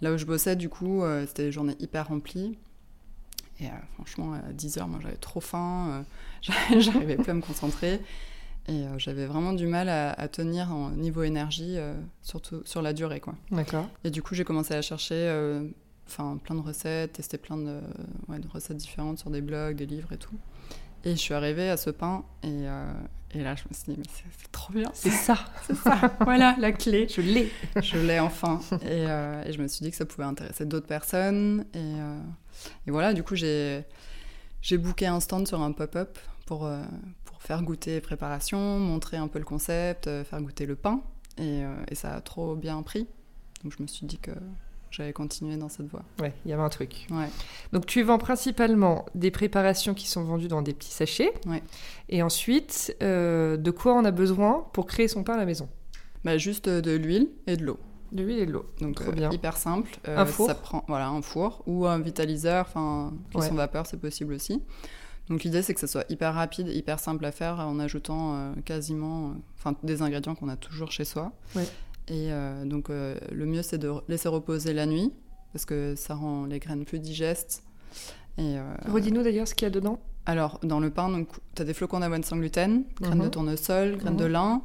là 0.01 0.13
où 0.13 0.19
je 0.19 0.25
bossais, 0.25 0.57
du 0.57 0.69
coup, 0.69 1.03
c'était 1.27 1.45
des 1.45 1.53
journées 1.53 1.77
hyper 1.79 2.09
remplies. 2.09 2.57
Et 3.61 3.67
franchement, 3.95 4.33
à 4.33 4.53
10 4.53 4.79
heures, 4.79 4.89
moi 4.89 4.99
j'avais 5.03 5.17
trop 5.17 5.41
faim, 5.41 6.05
j'arrivais 6.79 7.17
plus 7.17 7.31
à 7.31 7.35
me 7.35 7.43
concentrer. 7.43 8.01
Et 8.67 8.73
euh, 8.73 8.99
j'avais 8.99 9.27
vraiment 9.27 9.53
du 9.53 9.67
mal 9.67 9.89
à, 9.89 10.29
tenir 10.29 10.73
en 10.73 10.91
niveau 10.91 11.23
énergie, 11.23 11.75
euh, 11.77 11.95
surtout 12.23 12.63
sur 12.65 12.81
la 12.81 12.93
durée. 12.93 13.21
Quoi. 13.21 13.35
D'accord. 13.51 13.87
Et 14.05 14.11
du 14.11 14.23
coup, 14.23 14.35
j'ai 14.35 14.45
commencé 14.45 14.75
à 14.75 14.81
chercher 14.81 15.15
euh, 15.15 15.65
plein 16.07 16.55
de 16.55 16.61
recettes, 16.61 17.13
tester 17.13 17.37
plein 17.37 17.59
de, 17.59 17.81
ouais, 18.29 18.39
de, 18.39 18.49
recettes 18.49 18.79
différentes 18.79 19.19
sur 19.19 19.31
des 19.31 19.43
blogs, 19.43 19.77
des 19.77 19.87
livres 19.87 20.13
et 20.13 20.19
tout. 20.19 20.39
Et 21.05 21.11
je 21.11 21.17
suis 21.17 21.35
arrivée 21.35 21.69
à 21.69 21.77
ce 21.77 21.91
pain 21.91 22.25
et, 22.43 22.65
et 23.35 23.43
là, 23.43 23.55
je 23.55 23.65
me 23.69 23.75
suis 23.75 23.93
dit, 23.93 23.97
mais 23.99 24.05
c'est 24.09 24.51
trop 24.53 24.73
bien. 24.73 24.91
C'est 24.95 25.11
ça. 25.11 25.37
c'est 25.67 25.77
ça. 25.77 26.17
voilà, 26.21 26.57
la 26.59 26.73
clé. 26.73 27.07
Je 27.09 27.21
l'ai. 27.21 27.53
je 27.83 27.99
l'ai 27.99 28.19
enfin. 28.21 28.61
Et, 28.87 29.03
et, 29.03 29.53
je 29.53 29.61
me 29.61 29.69
suis 29.69 29.85
dit 29.85 29.91
que 29.91 29.99
ça 29.99 30.07
pouvait 30.07 30.25
intéresser 30.25 30.65
d'autres 30.65 30.87
personnes. 30.87 31.67
Et, 31.75 31.93
et, 32.87 32.91
voilà, 32.91 33.13
du 33.13 33.23
coup, 33.23 33.35
j'ai 33.35 33.85
booké 34.79 35.07
un 35.07 35.21
stand 35.21 35.47
sur 35.47 35.61
un 35.61 35.73
pop-up 35.73 36.17
pour, 36.47 36.69
faire 37.45 37.63
goûter 37.63 37.93
les 37.93 38.01
préparations, 38.01 38.79
montrer 38.79 39.19
un 39.19 39.29
peu 39.29 39.39
le 39.39 39.45
concept, 39.45 40.07
euh, 40.07 40.25
faire 40.25 40.41
goûter 40.41 40.67
le 40.67 40.77
pain. 40.77 41.03
Euh, 41.41 41.77
et, 41.89 41.95
ça 41.95 42.15
a 42.15 42.21
trop 42.21 42.55
bien 42.55 42.83
pris. 42.83 43.07
Donc 43.63 43.75
je 43.77 43.83
me 43.83 43.87
suis 43.87 44.07
dit 44.07 44.19
que 44.19 44.31
j'allais 44.91 45.13
continuer 45.13 45.57
dans 45.57 45.69
cette 45.69 45.87
voie. 45.89 46.05
Ouais, 46.21 46.33
il 46.45 46.51
y 46.51 46.55
avait 46.55 46.63
un 46.63 46.69
truc. 46.69 47.07
Ouais. 47.11 47.29
Donc 47.73 47.87
tu 47.87 48.03
vends 48.03 48.19
principalement 48.19 49.05
des 49.15 49.31
préparations 49.31 49.95
qui 49.95 50.09
sont 50.09 50.25
vendues 50.25 50.49
dans 50.49 50.63
des 50.63 50.73
petits 50.73 50.93
sachets. 50.93 51.33
Ouais. 51.47 51.63
Et 52.09 52.23
ensuite, 52.23 52.97
euh, 53.03 53.57
de 53.57 53.71
quoi 53.71 53.95
on 53.95 54.05
a 54.05 54.11
besoin 54.11 54.67
pour 54.73 54.87
créer 54.87 55.09
son 55.09 55.23
pain 55.23 55.35
à 55.35 55.39
la 55.39 55.47
maison? 55.47 55.69
Bah, 56.25 56.39
Juste 56.39 56.69
de 56.69 56.97
l'huile 56.97 57.29
et 57.47 57.57
de 57.57 57.65
l'eau. 57.65 57.79
De 58.13 58.23
l'huile 58.23 58.39
et 58.39 58.47
de 58.47 58.53
l'eau. 58.53 58.65
Donc 58.81 58.95
Trop 58.95 59.13
bien. 59.13 59.31
hyper 59.31 59.57
simple. 59.59 59.99
un 60.07 60.25
four? 60.25 60.47
Ça 60.47 60.55
prend, 60.55 60.85
voilà, 60.89 61.09
un 61.09 61.21
four 61.21 61.63
ou 61.67 61.87
un 61.87 61.99
vitaliseur, 61.99 62.67
enfin 62.69 63.13
cuisson 63.31 63.55
vapeur, 63.55 63.87
c'est 63.87 64.01
possible 64.01 64.33
aussi. 64.33 64.63
Donc 65.31 65.43
l'idée 65.45 65.63
c'est 65.63 65.73
que 65.75 65.81
ça 65.81 65.87
soit 65.87 66.05
hyper 66.11 66.35
rapide, 66.35 66.69
hyper 66.69 66.99
simple 67.01 67.25
à 67.25 67.33
faire 67.33 67.59
en 67.61 67.79
ajoutant 67.79 68.35
euh, 68.35 68.53
quasiment 68.65 69.31
euh, 69.31 69.33
enfin 69.59 69.75
des 69.83 70.03
ingrédients 70.03 70.35
qu'on 70.35 70.49
a 70.51 70.57
toujours 70.57 70.93
chez 70.93 71.05
soi. 71.05 71.33
Et 72.09 72.31
euh, 72.31 72.65
donc 72.67 72.89
le 72.91 73.47
mieux 73.47 73.63
c'est 73.63 73.79
de 73.79 73.91
laisser 74.09 74.29
reposer 74.29 74.75
la 74.75 74.85
nuit 74.87 75.13
parce 75.53 75.65
que 75.65 75.95
ça 75.97 76.15
rend 76.15 76.45
les 76.45 76.59
graines 76.59 76.85
plus 76.85 76.99
digestes. 76.99 77.63
Et, 78.37 78.57
Redis-nous 78.89 79.23
d'ailleurs 79.23 79.47
ce 79.47 79.55
qu'il 79.55 79.65
y 79.67 79.69
a 79.69 79.71
dedans. 79.71 80.01
alors, 80.27 80.59
dans 80.65 80.81
le 80.81 80.91
pain, 80.91 81.09
donc, 81.09 81.29
tu 81.55 81.63
as 81.63 81.65
des 81.65 81.73
flocons 81.75 82.01
d'avoine 82.01 82.25
sans 82.25 82.37
gluten, 82.37 82.83
graines 83.01 83.19
de 83.21 83.25
Mhm. 83.27 83.31
tournesol, 83.31 83.97
graines 83.97 84.17
de 84.17 84.25
Mhm. 84.25 84.33
lin, 84.33 84.63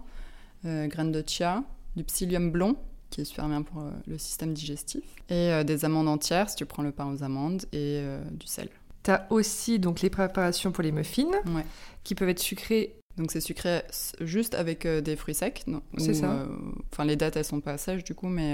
graines 0.88 1.12
de 1.12 1.24
chia, 1.25 1.63
du 1.96 2.04
psyllium 2.04 2.50
blond, 2.51 2.75
qui 3.12 3.22
est 3.22 3.25
super 3.25 3.48
bien 3.48 3.62
pour 3.62 3.84
le 4.08 4.18
système 4.18 4.54
digestif, 4.56 5.04
et 5.30 5.63
des 5.63 5.86
amandes 5.86 6.08
entières, 6.08 6.50
si 6.50 6.56
tu 6.56 6.66
prends 6.66 6.82
le 6.82 6.92
pain 6.92 7.06
aux 7.13 7.22
amandes, 7.24 7.66
et 7.72 8.04
du 8.32 8.48
sel. 8.48 8.70
Tu 9.10 9.13
as 9.13 9.25
aussi 9.32 9.80
donc 9.80 10.01
les 10.01 10.10
préparations 10.12 10.72
pour 10.72 10.84
les 10.84 10.92
muffins, 10.92 11.32
Ouais. 11.48 11.66
qui 12.04 12.13
peuvent 12.13 12.30
être 12.30 12.39
sucrés. 12.39 12.96
Donc 13.18 13.32
c'est 13.32 13.42
sucré 13.42 13.82
juste 14.22 14.54
avec 14.54 14.86
euh, 14.86 15.01
des 15.01 15.16
fruits 15.16 15.34
secs. 15.34 15.63
non 15.68 15.82
C'est 15.98 16.13
ça. 16.13 16.32
euh, 16.32 16.46
Enfin, 16.94 17.06
les 17.06 17.16
dattes, 17.16 17.36
elles 17.36 17.44
sont 17.44 17.60
pas 17.60 17.78
sèches 17.80 18.04
du 18.04 18.13
coup, 18.13 18.28
mais 18.28 18.54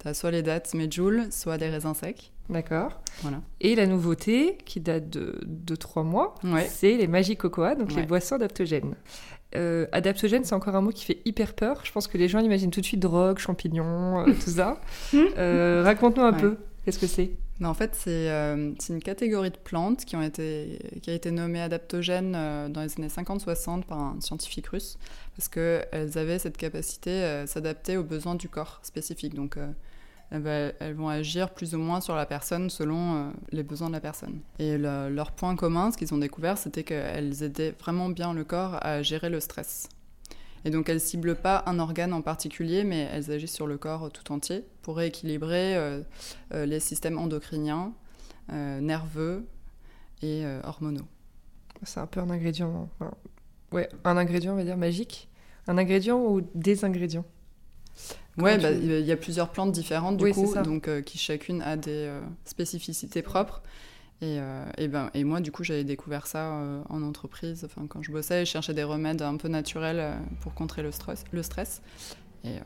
tu 0.00 0.06
as 0.06 0.12
soit 0.14 0.30
les 0.30 0.42
dattes 0.42 0.72
medjool, 0.74 1.28
soit 1.32 1.56
des 1.58 1.68
raisins 1.70 1.94
secs. 1.94 2.30
D'accord. 2.50 3.00
Voilà. 3.22 3.40
Et 3.62 3.74
la 3.74 3.86
nouveauté, 3.86 4.58
qui 4.66 4.78
date 4.80 5.08
de 5.08 5.40
2-3 5.46 6.04
mois, 6.04 6.34
Ouais. 6.44 6.66
c'est 6.70 6.96
les 6.98 7.06
Magic 7.08 7.38
Cocoa, 7.38 7.74
donc 7.74 7.94
les 7.94 8.02
boissons 8.02 8.34
adaptogènes. 8.36 8.94
Euh, 9.56 9.86
adaptogène, 9.92 10.44
c'est 10.44 10.54
encore 10.54 10.76
un 10.76 10.80
mot 10.82 10.90
qui 10.90 11.04
fait 11.06 11.22
hyper 11.24 11.54
peur. 11.54 11.80
Je 11.84 11.92
pense 11.92 12.06
que 12.08 12.18
les 12.18 12.28
gens 12.28 12.40
imaginent 12.40 12.70
tout 12.72 12.80
de 12.82 12.86
suite 12.86 13.00
drogue, 13.00 13.38
champignons, 13.38 14.20
euh, 14.20 14.32
tout 14.44 14.50
ça. 14.50 14.80
Euh, 15.38 15.82
Raconte-nous 15.84 16.22
un 16.24 16.32
Ouais. 16.34 16.40
peu, 16.40 16.56
qu'est-ce 16.84 16.98
que 16.98 17.06
c'est? 17.06 17.30
En 17.62 17.72
fait, 17.74 17.94
c'est 17.94 18.30
euh, 18.30 18.72
c'est 18.80 18.92
une 18.92 19.02
catégorie 19.02 19.50
de 19.50 19.56
plantes 19.56 20.04
qui, 20.04 20.16
ont 20.16 20.22
été, 20.22 20.78
qui 21.02 21.10
a 21.10 21.14
été 21.14 21.30
nommée 21.30 21.60
adaptogène 21.60 22.34
euh, 22.36 22.68
dans 22.68 22.82
les 22.82 22.92
années 22.98 23.06
50-60 23.08 23.84
par 23.84 23.98
un 23.98 24.20
scientifique 24.20 24.66
russe, 24.66 24.98
parce 25.36 25.48
qu'elles 25.48 26.18
avaient 26.18 26.40
cette 26.40 26.56
capacité 26.56 27.22
à 27.22 27.46
s'adapter 27.46 27.96
aux 27.96 28.02
besoins 28.02 28.34
du 28.34 28.48
corps 28.48 28.80
spécifique. 28.82 29.34
Donc, 29.34 29.56
euh, 29.56 30.72
elles, 30.80 30.94
vont 30.94 31.08
agir 31.08 31.50
plus 31.50 31.74
ou 31.74 31.78
moins 31.78 32.00
sur 32.00 32.16
la 32.16 32.26
personne 32.26 32.70
selon 32.70 33.14
euh, 33.14 33.30
les 33.52 33.62
besoins 33.62 33.88
de 33.88 33.92
la 33.92 34.00
personne. 34.00 34.40
Et 34.58 34.76
le- 34.76 35.08
leur 35.10 35.30
point 35.30 35.54
commun, 35.54 35.92
ce 35.92 35.98
qu'ils 35.98 36.12
ont 36.12 36.18
découvert, 36.18 36.58
c'était 36.58 36.82
qu'elles 36.82 37.42
aidaient 37.44 37.74
vraiment 37.78 38.08
bien 38.08 38.32
le 38.34 38.42
corps 38.44 38.78
à 38.84 39.02
gérer 39.02 39.30
le 39.30 39.38
stress. 39.38 39.88
Et 40.64 40.70
donc 40.70 40.88
elles 40.88 41.00
ciblent 41.00 41.34
pas 41.36 41.62
un 41.66 41.78
organe 41.78 42.12
en 42.12 42.22
particulier, 42.22 42.84
mais 42.84 43.08
elles 43.12 43.30
agissent 43.30 43.52
sur 43.54 43.66
le 43.66 43.76
corps 43.76 44.10
tout 44.10 44.32
entier 44.32 44.64
pour 44.82 44.96
rééquilibrer 44.96 45.76
euh, 45.76 46.00
euh, 46.54 46.64
les 46.66 46.80
systèmes 46.80 47.18
endocriniens, 47.18 47.92
euh, 48.52 48.80
nerveux 48.80 49.44
et 50.22 50.44
euh, 50.44 50.60
hormonaux. 50.64 51.06
C'est 51.82 52.00
un 52.00 52.06
peu 52.06 52.20
un 52.20 52.30
ingrédient. 52.30 52.88
enfin, 52.98 53.12
ouais, 53.72 53.88
un 54.04 54.16
ingrédient, 54.16 54.54
on 54.54 54.56
va 54.56 54.64
dire, 54.64 54.76
magique. 54.78 55.28
Un 55.66 55.76
ingrédient 55.76 56.18
ou 56.18 56.40
des 56.54 56.84
ingrédients? 56.84 57.24
Ouais, 58.38 58.56
Comment 58.58 58.62
bah, 58.62 58.72
tu- 58.74 59.00
il 59.00 59.06
y 59.06 59.12
a 59.12 59.16
plusieurs 59.16 59.50
plantes 59.52 59.72
différentes 59.72 60.16
du 60.16 60.24
Oui, 60.24 60.32
coup, 60.32 60.54
donc 60.64 60.88
qui 61.04 61.18
chacune 61.18 61.62
a 61.62 61.76
des 61.76 62.10
spécificités 62.44 63.22
propres. 63.22 63.62
Et, 64.20 64.38
euh, 64.38 64.64
et, 64.78 64.88
ben, 64.88 65.10
et 65.14 65.24
moi, 65.24 65.40
du 65.40 65.52
coup, 65.52 65.64
j'avais 65.64 65.84
découvert 65.84 66.26
ça 66.26 66.52
euh, 66.52 66.82
en 66.88 67.02
entreprise. 67.02 67.64
Enfin, 67.64 67.86
quand 67.88 68.02
je 68.02 68.10
bossais, 68.10 68.44
je 68.44 68.50
cherchais 68.50 68.74
des 68.74 68.84
remèdes 68.84 69.22
un 69.22 69.36
peu 69.36 69.48
naturels 69.48 69.98
euh, 70.00 70.14
pour 70.40 70.54
contrer 70.54 70.82
le 70.82 70.92
stress. 70.92 71.24
Le 71.32 71.42
stress. 71.42 71.82
Et 72.44 72.56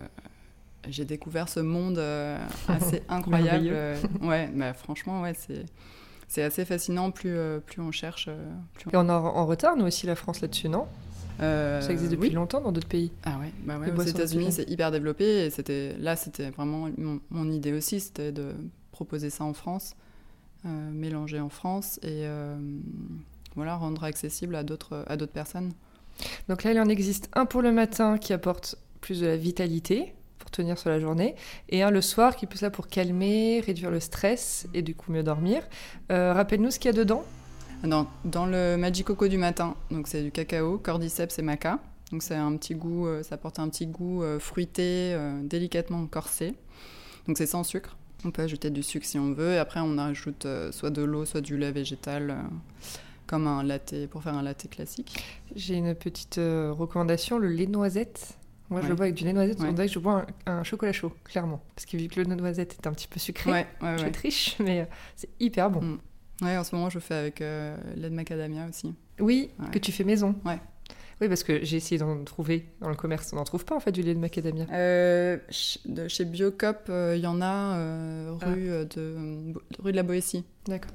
j'ai 0.88 1.05
découvert 1.05 1.49
ce 1.49 1.61
monde 1.61 1.99
assez 2.69 3.02
incroyable. 3.09 3.73
Ouais, 4.23 4.50
bah, 4.55 4.75
franchement, 4.75 5.23
ouais, 5.23 5.35
c'est 5.35 5.64
c'est 6.28 6.43
assez 6.43 6.64
fascinant. 6.64 7.11
Plus, 7.11 7.37
euh, 7.37 7.59
plus 7.59 7.81
on 7.81 7.90
cherche, 7.90 8.26
euh, 8.28 8.52
plus 8.75 8.87
on... 8.88 8.90
Et 8.90 8.97
on 8.97 9.09
est 9.09 9.12
en, 9.12 9.47
retard, 9.47 9.76
nous 9.76 9.87
aussi, 9.87 10.07
la 10.07 10.14
France, 10.14 10.40
là-dessus, 10.40 10.69
non? 10.69 10.87
Euh, 11.40 11.81
Ça 11.81 11.93
existe 11.93 12.11
depuis 12.11 12.28
oui. 12.28 12.35
longtemps 12.35 12.61
dans 12.61 12.73
d'autres 12.73 12.88
pays. 12.88 13.11
Ah 13.25 13.38
ouais, 13.38 13.52
bah 13.64 13.78
ouais 13.78 13.93
aux 13.93 14.02
États-Unis 14.02 14.50
c'est 14.50 14.69
hyper 14.69 14.90
développé 14.90 15.45
et 15.45 15.50
c'était 15.50 15.95
là 16.00 16.17
c'était 16.17 16.50
vraiment 16.50 16.88
mon, 16.99 17.21
mon 17.31 17.52
idée 17.52 17.73
aussi, 17.73 18.00
c'était 18.00 18.33
de 18.33 18.55
proposer 18.90 19.31
ça 19.31 19.45
en 19.45 19.52
France, 19.52 19.95
euh, 20.68 20.90
mélanger 20.90 21.40
en 21.40 21.48
France 21.48 21.98
et 22.02 22.22
euh, 22.25 22.56
voilà 23.56 23.76
rendre 23.76 24.04
accessible 24.04 24.54
à 24.54 24.62
d'autres 24.62 25.04
à 25.08 25.16
d'autres 25.16 25.32
personnes. 25.32 25.72
Donc 26.48 26.64
là, 26.64 26.72
il 26.72 26.80
en 26.80 26.88
existe 26.88 27.28
un 27.34 27.46
pour 27.46 27.62
le 27.62 27.72
matin 27.72 28.18
qui 28.18 28.32
apporte 28.32 28.76
plus 29.00 29.20
de 29.20 29.26
la 29.26 29.37
vitalité 29.37 30.14
pour 30.38 30.50
tenir 30.50 30.78
sur 30.78 30.90
la 30.90 31.00
journée, 31.00 31.34
et 31.68 31.82
un 31.82 31.90
le 31.90 32.00
soir 32.00 32.37
qui 32.37 32.44
est 32.44 32.48
plus 32.48 32.62
là 32.62 32.70
pour 32.70 32.87
calmer, 32.87 33.60
réduire 33.60 33.90
le 33.90 34.00
stress 34.00 34.66
et 34.72 34.82
du 34.82 34.94
coup 34.94 35.12
mieux 35.12 35.22
dormir. 35.22 35.62
Euh, 36.12 36.32
Rappelle-nous 36.32 36.70
ce 36.70 36.78
qu'il 36.78 36.90
y 36.90 36.94
a 36.94 36.96
dedans. 36.96 37.25
Dans, 37.84 38.08
dans 38.25 38.46
le 38.46 38.76
Magic 38.76 39.06
Coco 39.06 39.28
du 39.28 39.38
matin, 39.38 39.76
donc 39.90 40.08
c'est 40.08 40.22
du 40.22 40.32
cacao, 40.32 40.78
cordyceps 40.78 41.38
et 41.38 41.42
maca. 41.42 41.78
Donc 42.10 42.22
c'est 42.22 42.34
un 42.34 42.56
petit 42.56 42.75
goût, 42.75 43.06
ça 43.22 43.34
apporte 43.34 43.58
un 43.58 43.68
petit 43.68 43.87
goût 43.87 44.25
fruité, 44.38 45.12
euh, 45.14 45.42
délicatement 45.42 46.06
corsé. 46.06 46.54
Donc 47.26 47.37
c'est 47.37 47.46
sans 47.46 47.64
sucre. 47.64 47.98
On 48.25 48.30
peut 48.30 48.42
ajouter 48.42 48.70
du 48.70 48.82
sucre 48.82 49.06
si 49.06 49.18
on 49.18 49.32
veut. 49.32 49.52
Et 49.52 49.58
après 49.58 49.80
on 49.80 49.96
ajoute 49.98 50.46
euh, 50.46 50.72
soit 50.72 50.90
de 50.90 51.02
l'eau, 51.02 51.25
soit 51.25 51.40
du 51.40 51.56
lait 51.56 51.72
végétal, 51.72 52.30
euh, 52.30 52.34
comme 53.26 53.46
un 53.46 53.62
latte 53.62 53.94
pour 54.10 54.22
faire 54.22 54.34
un 54.34 54.42
latte 54.42 54.68
classique. 54.70 55.22
J'ai 55.54 55.75
une 55.76 55.94
petite 55.94 56.38
euh, 56.38 56.72
recommandation, 56.72 57.38
le 57.38 57.48
lait 57.48 57.66
noisette. 57.66 58.34
Moi, 58.70 58.80
je 58.80 58.84
Ouais. 58.84 58.90
le 58.90 58.96
bois 58.96 59.04
avec 59.06 59.14
du 59.14 59.25
lait 59.25 59.32
noisette. 59.32 59.60
Ouais. 59.60 59.68
On 59.68 59.72
dirait 59.72 59.87
que 59.87 59.92
je 59.94 59.98
bois 59.98 60.26
un, 60.46 60.58
un 60.58 60.62
chocolat 60.62 60.92
chaud, 60.92 61.10
clairement. 61.25 61.62
Parce 61.75 61.87
que 61.87 61.96
vu 61.96 62.06
que 62.08 62.20
le 62.20 62.28
lait 62.28 62.37
noisette 62.37 62.75
est 62.75 62.87
un 62.87 62.92
petit 62.92 63.08
peu 63.08 63.18
sucré, 63.18 63.50
Ouais, 63.50 63.66
je 63.82 64.08
triche, 64.08 64.56
mais 64.60 64.87
c'est 65.16 65.30
hyper 65.40 65.70
bon. 65.70 65.80
Mm. 65.80 65.98
Ouais, 66.42 66.56
en 66.56 66.64
ce 66.64 66.75
moment 66.76 66.88
je 66.90 66.98
fais 66.98 67.14
avec 67.14 67.40
euh, 67.40 67.76
lait 67.96 68.10
de 68.10 68.14
macadamia 68.14 68.66
aussi. 68.68 68.94
Oui, 69.20 69.50
que 69.72 69.78
tu 69.78 69.90
fais 69.90 70.04
maison. 70.04 70.34
Ouais. 70.44 70.58
Oui, 71.20 71.28
parce 71.28 71.42
que 71.42 71.64
j'ai 71.64 71.76
essayé 71.78 71.98
d'en 71.98 72.22
trouver 72.25 72.66
dans 72.80 72.88
le 72.88 72.94
commerce. 72.94 73.32
On 73.32 73.37
n'en 73.37 73.44
trouve 73.44 73.64
pas 73.64 73.75
en 73.75 73.80
fait 73.80 73.90
du 73.92 74.02
lait 74.02 74.14
de 74.14 74.20
macadamia. 74.20 74.66
Euh, 74.72 75.37
de- 75.87 76.06
chez 76.06 76.25
Biocop, 76.25 76.87
euh, 76.90 77.14
il 77.16 77.22
y 77.22 77.26
en 77.26 77.40
a 77.42 77.76
euh, 77.76 78.34
Ah. 78.40 78.46
rue, 78.50 78.68
de, 78.94 79.54
rue 79.80 79.90
de 79.92 79.96
la 79.96 80.02
Boétie. 80.04 80.44
D'accord. 80.66 80.92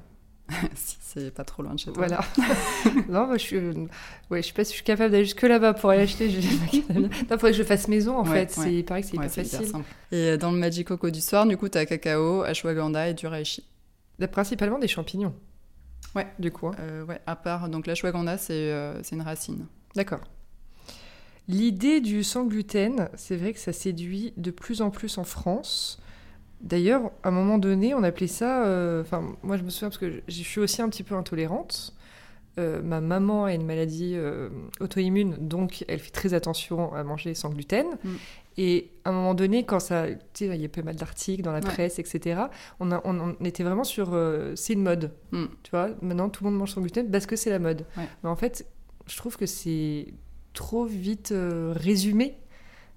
si 0.76 0.98
c'est 1.02 1.34
pas 1.34 1.44
trop 1.46 1.64
loin 1.64 1.74
de 1.74 1.80
chez 1.80 1.92
toi. 1.92 2.06
Voilà. 2.08 2.22
non, 3.10 3.28
moi, 3.28 3.38
je 3.38 3.44
suis, 3.44 3.58
ouais, 4.30 4.42
je 4.42 4.48
sais 4.48 4.54
pas 4.54 4.64
si 4.64 4.72
je 4.72 4.76
suis 4.76 4.84
capable 4.84 5.12
d'aller 5.12 5.24
jusque 5.26 5.42
là-bas 5.42 5.74
pour 5.74 5.90
aller 5.90 6.02
acheter 6.04 6.28
du 6.30 6.38
lait 6.40 6.48
de 6.48 6.60
macadamia. 6.60 7.10
Non, 7.22 7.38
faudrait 7.38 7.52
que 7.52 7.58
je 7.58 7.64
fasse 7.64 7.88
maison 7.88 8.18
en 8.18 8.24
Ouais, 8.28 8.46
fait. 8.46 8.60
ouais. 8.60 8.66
C'est 8.66 8.74
il 8.76 8.86
paraît 8.86 9.02
que 9.02 9.08
c'est 9.08 9.16
hyper 9.16 9.32
facile. 9.32 9.66
simple. 9.68 9.86
Et 10.12 10.38
dans 10.38 10.52
le 10.52 10.58
Magic 10.58 10.88
Coco 10.88 11.10
du 11.10 11.22
soir, 11.22 11.46
du 11.46 11.58
coup, 11.58 11.68
t'as 11.70 11.86
cacao, 11.86 12.44
ashwagandha 12.44 13.10
et 13.10 13.14
du 13.14 13.28
reishi. 13.28 13.64
Là, 14.20 14.28
Principalement 14.28 14.80
des 14.80 14.88
champignons. 14.88 15.34
Ouais. 16.16 16.28
Du 16.40 16.52
coup. 16.52 16.68
hein. 16.68 16.76
Euh, 16.80 17.06
ouais, 17.06 17.20
à 17.26 17.36
part, 17.36 17.68
donc 17.70 17.88
l'ashwagandha, 17.88 18.38
c'est 18.38 18.54
euh, 18.54 19.02
c'est 19.04 19.16
une 19.16 19.22
racine. 19.22 19.66
D'accord. 19.96 20.22
L'idée 21.48 22.00
du 22.00 22.24
sans 22.24 22.46
gluten, 22.46 23.10
c'est 23.16 23.36
vrai 23.36 23.54
que 23.54 23.60
ça 23.60 23.74
séduit 23.74 24.34
de 24.38 24.50
plus 24.52 24.82
en 24.82 24.90
plus 24.90 25.18
en 25.18 25.24
France. 25.26 26.00
D'ailleurs, 26.62 27.12
à 27.24 27.28
un 27.28 27.32
moment 27.32 27.58
donné, 27.58 27.94
on 27.94 28.04
appelait 28.04 28.28
ça. 28.28 28.66
euh, 28.66 29.02
Enfin, 29.02 29.36
moi, 29.44 29.58
je 29.58 29.64
me 29.64 29.70
souviens 29.70 29.90
parce 29.90 29.98
que 29.98 30.22
je 30.28 30.42
suis 30.44 30.62
aussi 30.62 30.82
un 30.82 30.88
petit 30.90 31.04
peu 31.04 31.16
intolérante. 31.16 31.94
Euh, 32.60 32.82
ma 32.84 33.02
maman 33.02 33.46
a 33.46 33.54
une 33.56 33.66
maladie 33.66 34.14
euh, 34.16 34.48
auto-immune, 34.80 35.36
donc 35.40 35.84
elle 35.88 35.98
fait 36.00 36.12
très 36.12 36.36
attention 36.36 36.94
à 36.94 37.04
manger 37.04 37.34
sans 37.34 37.50
gluten. 37.50 37.88
Mm. 38.04 38.10
Et 38.58 38.92
à 39.06 39.10
un 39.10 39.14
moment 39.14 39.34
donné, 39.34 39.66
quand 39.66 39.80
ça, 39.80 40.06
tu 40.34 40.46
sais, 40.48 40.56
il 40.56 40.62
y 40.62 40.66
a 40.66 40.70
pas 40.70 40.84
mal 40.84 40.96
d'articles 40.96 41.42
dans 41.42 41.52
la 41.52 41.58
Ouais. 41.58 41.66
presse, 41.66 41.98
etc. 41.98 42.42
On, 42.80 42.92
a- 42.92 43.02
on, 43.06 43.20
on 43.20 43.44
était 43.44 43.64
vraiment 43.64 43.84
sur, 43.84 44.12
euh, 44.14 44.56
c'est 44.56 44.74
une 44.74 44.84
mode. 44.84 45.12
Mm. 45.32 45.46
Tu 45.64 45.72
vois, 45.72 45.90
maintenant 46.04 46.30
tout 46.30 46.44
le 46.44 46.52
monde 46.52 46.60
mange 46.60 46.72
sans 46.74 46.82
gluten 46.82 47.10
parce 47.10 47.26
que 47.26 47.36
c'est 47.36 47.50
la 47.50 47.58
mode. 47.60 47.86
Ouais. 47.98 48.08
Mais 48.24 48.30
en 48.30 48.36
fait, 48.36 48.68
je 49.08 49.18
trouve 49.18 49.38
que 49.38 49.46
c'est 49.46 50.08
trop 50.54 50.86
vite 50.86 51.32
euh, 51.32 51.74
résumé. 51.76 52.38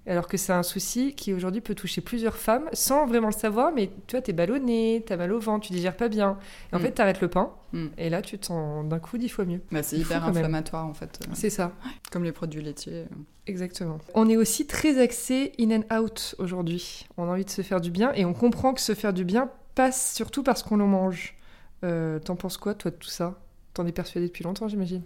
Alors 0.09 0.29
que 0.29 0.37
c'est 0.37 0.53
un 0.53 0.63
souci 0.63 1.13
qui 1.15 1.33
aujourd'hui 1.33 1.59
peut 1.59 1.75
toucher 1.75 1.99
plusieurs 1.99 2.37
femmes 2.37 2.69
sans 2.71 3.05
vraiment 3.05 3.27
le 3.27 3.33
savoir, 3.33 3.73
mais 3.75 3.89
tu 4.07 4.15
vois, 4.15 4.21
t'es 4.21 4.31
ballonné, 4.31 5.03
t'as 5.05 5.17
mal 5.17 5.33
au 5.33 5.39
ventre, 5.39 5.67
tu 5.67 5.73
digères 5.73 5.97
pas 5.97 6.07
bien. 6.07 6.37
Et 6.71 6.75
en 6.77 6.79
Mm. 6.79 6.81
fait, 6.81 6.91
t'arrêtes 6.91 7.19
le 7.19 7.27
pain, 7.27 7.51
Mm. 7.73 7.87
et 7.97 8.09
là, 8.09 8.21
tu 8.21 8.39
te 8.39 8.45
sens 8.45 8.87
d'un 8.87 8.99
coup 8.99 9.17
dix 9.17 9.27
fois 9.27 9.43
mieux. 9.43 9.59
Bah, 9.69 9.83
c'est 9.83 9.97
fou, 9.97 10.03
hyper 10.03 10.21
même. 10.21 10.37
inflammatoire 10.37 10.85
en 10.85 10.93
fait, 10.93 11.19
euh, 11.27 11.31
C'est 11.33 11.49
ça, 11.49 11.73
comme 12.09 12.23
les 12.23 12.31
produits 12.31 12.61
laitiers. 12.61 13.03
exactement. 13.47 13.97
On 14.13 14.29
est 14.29 14.37
aussi 14.37 14.65
très 14.65 14.97
axé 14.97 15.51
in 15.59 15.71
and 15.81 15.93
out 16.01 16.35
aujourd'hui. 16.39 17.05
On 17.17 17.23
a 17.25 17.33
envie 17.33 17.43
de 17.43 17.49
se 17.49 17.61
faire 17.61 17.81
du 17.81 17.91
bien, 17.91 18.13
et 18.13 18.23
on 18.23 18.33
comprend 18.33 18.73
que 18.73 18.79
se 18.79 18.93
faire 18.95 19.11
du 19.11 19.25
bien 19.25 19.49
passe 19.75 20.15
surtout 20.15 20.41
parce 20.41 20.63
qu'on 20.63 20.77
le 20.77 20.85
mange. 20.85 21.35
Euh, 21.83 22.17
T'en 22.19 22.37
penses 22.37 22.55
quoi, 22.55 22.73
toi, 22.75 22.91
de 22.91 22.95
tout 22.95 23.09
ça? 23.09 23.37
T'en 23.77 23.85
es 23.85 23.91
persuadé 23.91 24.25
depuis 24.25 24.43
longtemps, 24.43 24.67
j'imagine 24.67 25.03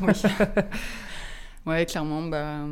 Oui. 0.00 0.12
ouais, 1.66 1.84
clairement. 1.86 2.22
Bah, 2.22 2.66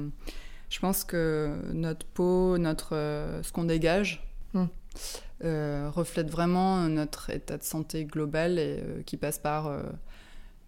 je 0.69 0.79
pense 0.79 1.03
que 1.03 1.57
notre 1.73 2.07
peau, 2.07 2.57
notre, 2.57 2.95
euh, 2.95 3.43
ce 3.43 3.51
qu'on 3.53 3.65
dégage, 3.65 4.25
Mm. 4.55 4.65
euh, 5.45 5.91
reflète 5.93 6.31
vraiment 6.31 6.89
notre 6.89 7.31
état 7.31 7.57
de 7.57 7.65
santé 7.65 8.05
global 8.05 8.59
et 8.61 8.79
euh, 8.81 9.03
qui 9.03 9.17
passe 9.17 9.39
par 9.41 9.73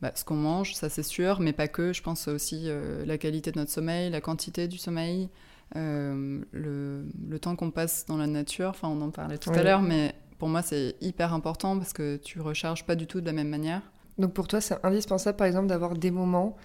bah, 0.01 0.11
ce 0.17 0.25
qu'on 0.25 0.35
mange, 0.35 0.75
ça 0.75 0.89
c'est 0.89 1.05
sûr, 1.05 1.39
mais 1.39 1.53
pas 1.53 1.69
que. 1.69 1.93
Je 1.93 2.03
pense 2.03 2.27
aussi 2.27 2.69
la 3.07 3.19
qualité 3.19 3.53
de 3.53 3.61
notre 3.61 3.71
sommeil, 3.71 4.11
la 4.11 4.21
quantité 4.21 4.67
du 4.67 4.79
sommeil, 4.79 5.29
le, 5.77 6.41
le 6.51 7.39
temps 7.39 7.55
qu'on 7.55 7.71
passe 7.71 8.05
dans 8.07 8.17
la 8.17 8.27
nature. 8.27 8.71
Enfin, 8.71 8.89
on 8.89 9.01
en 9.01 9.11
parlait 9.11 9.39
tout 9.39 9.51
à 9.51 9.63
l'heure, 9.63 9.81
mais 9.83 10.13
pour 10.41 10.49
moi 10.49 10.63
c'est 10.63 10.97
hyper 11.01 11.33
important 11.35 11.79
parce 11.79 11.93
que 11.93 12.17
tu 12.17 12.41
recharges 12.41 12.85
pas 12.85 12.97
du 12.97 13.07
tout 13.07 13.21
de 13.21 13.27
la 13.27 13.33
même 13.33 13.49
manière. 13.49 13.83
Donc 14.19 14.35
pour 14.35 14.47
toi, 14.47 14.61
c'est 14.61 14.77
indispensable, 14.85 15.37
par 15.37 15.47
exemple, 15.47 15.69
d'avoir 15.69 15.95
des 15.95 16.11
moments 16.11 16.57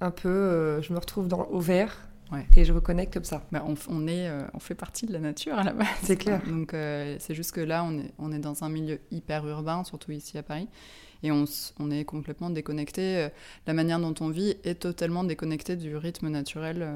un 0.00 0.10
peu, 0.10 0.28
euh, 0.28 0.82
je 0.82 0.92
me 0.92 0.98
retrouve 0.98 1.28
dans, 1.28 1.44
au 1.46 1.60
vert, 1.60 2.08
et 2.56 2.64
je 2.66 2.74
reconnecte 2.74 3.14
comme 3.14 3.24
ça. 3.24 3.42
Bah, 3.50 3.64
on, 3.66 3.74
on, 3.88 4.06
est, 4.06 4.28
euh, 4.28 4.42
on 4.52 4.58
fait 4.58 4.74
partie 4.74 5.06
de 5.06 5.14
la 5.14 5.18
nature 5.18 5.58
à 5.58 5.64
la 5.64 5.72
base. 5.72 5.86
C'est 6.02 6.16
clair. 6.16 6.42
Donc 6.46 6.74
euh, 6.74 7.16
c'est 7.20 7.34
juste 7.34 7.52
que 7.52 7.60
là, 7.62 7.82
on 7.84 7.98
est, 7.98 8.12
on 8.18 8.32
est 8.32 8.38
dans 8.38 8.64
un 8.64 8.68
milieu 8.68 9.00
hyper 9.10 9.46
urbain, 9.46 9.82
surtout 9.82 10.12
ici 10.12 10.36
à 10.36 10.42
Paris, 10.42 10.68
et 11.22 11.32
on, 11.32 11.46
on 11.80 11.90
est 11.90 12.04
complètement 12.04 12.50
déconnecté. 12.50 13.28
La 13.66 13.72
manière 13.72 13.98
dont 13.98 14.14
on 14.20 14.28
vit 14.28 14.56
est 14.62 14.80
totalement 14.80 15.24
déconnectée 15.24 15.74
du 15.74 15.96
rythme 15.96 16.28
naturel. 16.28 16.86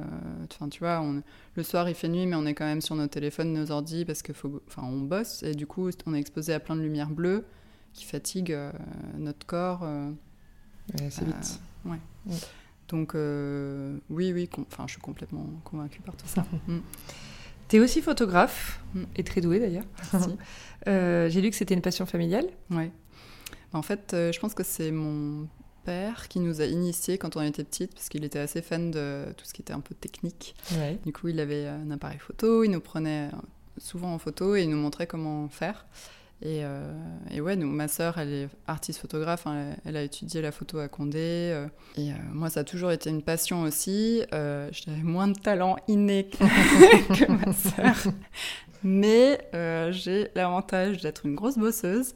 Enfin, 0.45 0.69
tu 0.69 0.81
vois, 0.81 1.01
on, 1.01 1.23
le 1.55 1.63
soir 1.63 1.89
il 1.89 1.95
fait 1.95 2.09
nuit, 2.09 2.27
mais 2.27 2.37
on 2.37 2.45
est 2.45 2.55
quand 2.55 2.67
même 2.67 2.83
sur 2.83 2.95
nos 2.95 3.07
téléphones, 3.07 3.53
nos 3.55 3.71
ordi, 3.71 4.05
parce 4.05 4.23
que 4.23 4.35
faut, 4.35 4.63
enfin, 4.69 4.83
on 4.85 5.01
bosse, 5.01 5.43
et 5.43 5.55
du 5.55 5.67
coup, 5.67 5.89
on 6.07 6.15
est 6.15 6.21
exposé 6.21 6.53
à 6.53 6.61
plein 6.61 6.77
de 6.77 6.83
lumière 6.83 7.09
bleue 7.09 7.47
qui 7.93 8.05
fatigue 8.05 8.57
notre 9.19 9.47
corps. 9.47 9.87
c'est 11.11 11.25
vite. 11.25 11.61
ouais. 11.85 11.99
Donc 12.93 13.15
euh, 13.15 13.97
oui, 14.11 14.33
oui, 14.33 14.49
enfin, 14.71 14.85
je 14.87 14.93
suis 14.93 15.01
complètement 15.01 15.47
convaincue 15.65 16.03
par 16.03 16.15
tout 16.15 16.27
ça. 16.27 16.45
mm. 16.69 16.79
Tu 17.69 17.77
es 17.77 17.81
aussi 17.81 18.03
photographe, 18.03 18.81
mm. 18.95 19.03
et 19.17 19.25
très 19.25 19.41
douée 19.41 19.59
d'ailleurs. 19.59 19.87
euh, 20.89 21.29
J'ai 21.31 21.41
lu 21.41 21.49
que 21.49 21.57
c'était 21.57 21.75
une 21.75 21.81
passion 21.81 22.05
familiale. 22.05 22.47
Oui. 22.71 22.91
En 23.73 23.81
fait, 23.81 24.13
euh, 24.13 24.31
je 24.31 24.39
pense 24.39 24.53
que 24.53 24.63
c'est 24.63 24.91
mon 24.91 25.49
père 25.85 26.29
qui 26.29 26.39
nous 26.39 26.61
a 26.61 26.67
initiés 26.67 27.17
quand 27.17 27.37
on 27.39 27.41
était 27.41 27.65
petite, 27.65 27.95
parce 27.95 28.11
qu'il 28.11 28.25
était 28.25 28.39
assez 28.39 28.61
fan 28.61 28.91
de 28.91 29.25
tout 29.39 29.47
ce 29.47 29.55
qui 29.55 29.63
était 29.63 29.73
un 29.73 29.81
peu 29.81 29.95
technique. 29.95 30.55
Ouais. 30.73 30.99
Du 31.07 31.15
coup, 31.15 31.29
il 31.29 31.41
avait 31.41 31.67
un 31.67 31.91
appareil 31.91 32.19
photo, 32.19 32.63
il 32.63 32.71
nous 32.71 32.81
prenait 32.81 33.31
souvent 33.79 34.13
en 34.13 34.19
photo 34.19 34.55
et 34.55 34.65
il 34.65 34.69
nous 34.69 34.77
montrait 34.77 35.07
comment 35.07 35.49
faire. 35.49 35.87
Et, 36.45 36.65
euh, 36.65 36.93
et, 37.31 37.41
ouais, 37.41 37.57
donc 37.57 37.73
ma 37.73 37.87
sœur, 37.87 38.19
elle 38.19 38.33
est 38.33 38.49
artiste 38.67 38.99
photographe, 38.99 39.47
hein, 39.47 39.77
elle, 39.85 39.97
a 39.97 40.03
étudié 40.03 40.43
la 40.43 40.51
photo 40.51 40.79
à 40.79 40.89
Condé. 40.89 41.19
Euh, 41.53 41.69
et 41.97 42.11
euh, 42.11 42.15
moi, 42.33 42.51
ça 42.51 42.61
a 42.61 42.65
toujours 42.65 42.91
été 42.91 43.11
une 43.11 43.23
passion 43.23 43.63
aussi. 43.63 44.23
J'avais 44.33 45.03
moins 45.05 45.29
de 45.29 45.39
talent 45.39 45.77
inné 45.87 46.25
que, 46.31 47.31
ma 47.31 47.53
sœur. 47.53 48.13
Mais 48.83 49.41
j'ai 49.93 50.31
l'avantage 50.35 51.01
d'être 51.01 51.27
une 51.27 51.37
grosse 51.37 51.59
bosseuse. 51.59 52.15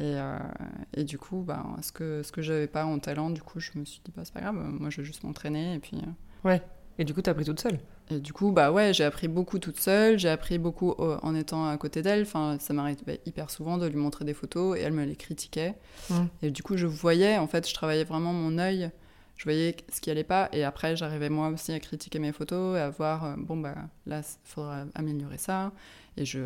Et, 0.00 1.04
du 1.04 1.16
coup, 1.16 1.44
bah, 1.46 1.64
ce 1.80 1.92
que, 1.92 2.22
ce 2.24 2.32
que 2.32 2.42
j'avais 2.42 2.66
pas 2.66 2.84
en 2.84 2.98
talent, 2.98 3.30
du 3.30 3.42
coup, 3.42 3.60
je 3.60 3.70
me 3.76 3.84
suis 3.84 4.00
dit, 4.04 4.12
bah, 4.16 4.22
c'est 4.24 4.34
pas 4.34 4.40
grave, 4.40 4.56
moi, 4.56 4.90
je 4.90 5.02
vais 5.02 5.04
juste 5.04 5.22
m'entraîner. 5.22 5.74
Et 5.74 5.78
puis. 5.78 5.98
Ouais. 6.44 6.60
Et 6.98 7.04
du 7.04 7.14
coup, 7.14 7.22
tu 7.22 7.30
as 7.30 7.32
appris 7.32 7.44
toute 7.44 7.60
seule? 7.60 7.78
Et 8.10 8.20
du 8.20 8.32
coup, 8.32 8.52
bah 8.52 8.72
ouais, 8.72 8.94
j'ai 8.94 9.04
appris 9.04 9.28
beaucoup 9.28 9.58
toute 9.58 9.78
seule, 9.78 10.18
j'ai 10.18 10.28
appris 10.28 10.58
beaucoup 10.58 10.94
euh, 10.98 11.18
en 11.22 11.34
étant 11.34 11.68
à 11.68 11.76
côté 11.76 12.02
d'elle. 12.02 12.22
Enfin, 12.22 12.56
ça 12.60 12.72
m'arrivait 12.72 13.20
hyper 13.26 13.50
souvent 13.50 13.78
de 13.78 13.86
lui 13.86 13.96
montrer 13.96 14.24
des 14.24 14.34
photos 14.34 14.78
et 14.78 14.80
elle 14.80 14.92
me 14.92 15.04
les 15.04 15.16
critiquait. 15.16 15.74
Mmh. 16.10 16.14
Et 16.42 16.50
du 16.50 16.62
coup, 16.62 16.76
je 16.76 16.86
voyais, 16.86 17.36
en 17.38 17.46
fait, 17.46 17.68
je 17.68 17.74
travaillais 17.74 18.04
vraiment 18.04 18.32
mon 18.32 18.58
œil, 18.58 18.90
je 19.36 19.44
voyais 19.44 19.76
ce 19.92 20.00
qui 20.00 20.10
allait 20.10 20.24
pas. 20.24 20.48
Et 20.52 20.64
après, 20.64 20.96
j'arrivais 20.96 21.28
moi 21.28 21.48
aussi 21.48 21.72
à 21.72 21.80
critiquer 21.80 22.18
mes 22.18 22.32
photos 22.32 22.76
et 22.78 22.80
à 22.80 22.90
voir, 22.90 23.24
euh, 23.24 23.34
bon, 23.36 23.56
bah 23.56 23.74
là, 24.06 24.20
il 24.20 24.48
faudra 24.48 24.84
améliorer 24.94 25.38
ça. 25.38 25.72
Et 26.16 26.24
je, 26.24 26.40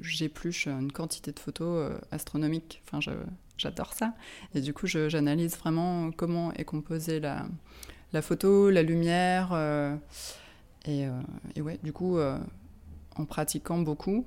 j'épluche 0.00 0.68
une 0.68 0.90
quantité 0.92 1.32
de 1.32 1.38
photos 1.38 1.90
euh, 1.90 1.98
astronomiques. 2.12 2.80
Enfin, 2.86 3.00
je, 3.00 3.10
j'adore 3.58 3.92
ça. 3.92 4.14
Et 4.54 4.60
du 4.60 4.72
coup, 4.72 4.86
je, 4.86 5.08
j'analyse 5.08 5.58
vraiment 5.58 6.10
comment 6.12 6.52
est 6.54 6.64
composée 6.64 7.20
la, 7.20 7.44
la 8.12 8.22
photo, 8.22 8.70
la 8.70 8.82
lumière. 8.82 9.50
Euh, 9.52 9.94
et, 10.88 11.06
euh, 11.06 11.10
et, 11.54 11.60
ouais, 11.60 11.78
du 11.82 11.92
coup, 11.92 12.18
euh, 12.18 12.38
en 13.16 13.24
pratiquant 13.24 13.78
beaucoup, 13.78 14.24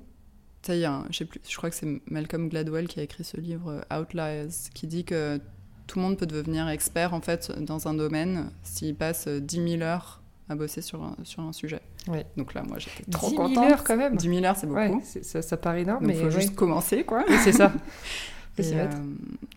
je 0.66 0.72
sais 1.10 1.28
je 1.48 1.56
crois 1.56 1.70
que 1.70 1.76
c'est 1.76 2.00
Malcolm 2.06 2.48
Gladwell 2.48 2.86
qui 2.86 3.00
a 3.00 3.02
écrit 3.02 3.24
ce 3.24 3.36
livre 3.36 3.84
Outliers, 3.92 4.48
qui 4.72 4.86
dit 4.86 5.04
que 5.04 5.40
tout 5.88 5.98
le 5.98 6.04
monde 6.04 6.16
peut 6.16 6.26
devenir 6.26 6.68
expert 6.68 7.14
en 7.14 7.20
fait 7.20 7.50
dans 7.60 7.88
un 7.88 7.94
domaine 7.94 8.50
s'il 8.62 8.94
passe 8.94 9.26
10 9.26 9.70
000 9.78 9.82
heures 9.82 10.22
à 10.48 10.54
bosser 10.54 10.80
sur 10.80 11.02
un, 11.02 11.16
sur 11.24 11.42
un 11.42 11.52
sujet. 11.52 11.80
Ouais. 12.06 12.26
Donc 12.36 12.54
là, 12.54 12.62
moi, 12.62 12.78
j'étais 12.78 13.10
trop 13.10 13.30
10 13.30 13.36
contente. 13.36 13.54
000 13.54 13.66
heures 13.66 13.84
quand 13.84 13.96
même 13.96 14.16
10 14.16 14.28
000 14.28 14.44
heures, 14.44 14.56
c'est 14.56 14.66
beaucoup. 14.66 14.78
Ouais, 14.78 15.22
ça, 15.22 15.42
ça, 15.42 15.56
paraît 15.56 15.82
énorme, 15.82 16.00
Donc, 16.00 16.08
mais 16.08 16.14
il 16.14 16.20
faut 16.20 16.34
ouais. 16.34 16.40
juste 16.40 16.54
commencer, 16.54 17.04
quoi. 17.04 17.24
C'est 17.42 17.52
ça. 17.52 17.72
et, 18.58 18.62
euh, 18.74 18.86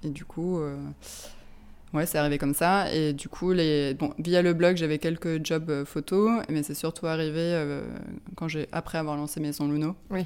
et, 0.03 0.09
du 0.09 0.25
coup, 0.25 0.59
euh, 0.59 0.77
ouais, 1.95 2.05
c'est 2.05 2.17
arrivé 2.17 2.37
comme 2.37 2.53
ça. 2.53 2.93
Et 2.93 3.13
du 3.13 3.29
coup, 3.29 3.51
les... 3.51 3.93
bon, 3.93 4.13
via 4.19 4.41
le 4.41 4.53
blog, 4.53 4.77
j'avais 4.77 4.99
quelques 4.99 5.45
jobs 5.45 5.69
euh, 5.69 5.85
photos, 5.85 6.43
mais 6.49 6.63
c'est 6.63 6.75
surtout 6.75 7.07
arrivé 7.07 7.39
euh, 7.39 7.87
quand 8.35 8.47
j'ai 8.47 8.67
après 8.71 8.97
avoir 8.97 9.15
lancé 9.15 9.39
Maison 9.39 9.67
Luno. 9.67 9.95
Oui. 10.09 10.25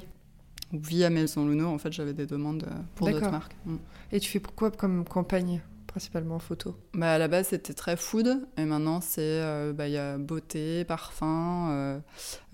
Via 0.72 1.10
Maison 1.10 1.48
Luno, 1.48 1.68
en 1.68 1.78
fait, 1.78 1.92
j'avais 1.92 2.12
des 2.12 2.26
demandes 2.26 2.64
euh, 2.64 2.80
pour 2.94 3.08
d'autres 3.08 3.30
marques. 3.30 3.56
Mm. 3.64 3.76
Et 4.12 4.20
tu 4.20 4.30
fais 4.30 4.40
quoi 4.40 4.70
comme 4.70 5.04
campagne 5.04 5.62
principalement 5.86 6.36
en 6.36 6.40
photo? 6.40 6.76
Bah, 6.94 7.14
À 7.14 7.18
la 7.18 7.26
base, 7.26 7.48
c'était 7.48 7.74
très 7.74 7.96
food, 7.96 8.46
et 8.56 8.64
maintenant, 8.64 9.00
c'est 9.00 9.40
il 9.68 9.72
bah, 9.72 9.88
y 9.88 9.96
a 9.96 10.18
beauté, 10.18 10.84
parfum, 10.84 11.70
euh, 11.70 11.98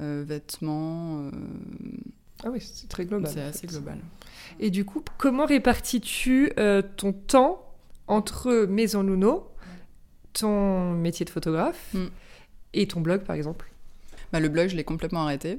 euh, 0.01 0.25
vêtements. 0.27 1.31
Ah 2.45 2.49
oui, 2.51 2.61
c'est 2.61 2.89
très 2.89 3.05
global. 3.05 3.31
C'est 3.33 3.43
assez 3.43 3.67
global. 3.67 3.99
Et 4.61 4.71
du 4.71 4.85
coup, 4.85 5.03
comment 5.19 5.47
répartis-tu 5.47 6.53
euh, 6.59 6.83
ton 6.97 7.13
temps 7.13 7.66
entre 8.09 8.67
Maison 8.67 9.03
Luno, 9.03 9.49
ton 10.33 10.93
métier 10.93 11.25
de 11.25 11.31
photographe 11.31 11.95
mm. 11.95 12.07
et 12.75 12.89
ton 12.89 13.01
blog, 13.01 13.23
par 13.23 13.37
exemple 13.37 13.71
bah, 14.33 14.41
Le 14.41 14.49
blog, 14.49 14.69
je 14.69 14.77
l'ai 14.77 14.85
complètement 14.85 15.23
arrêté. 15.23 15.59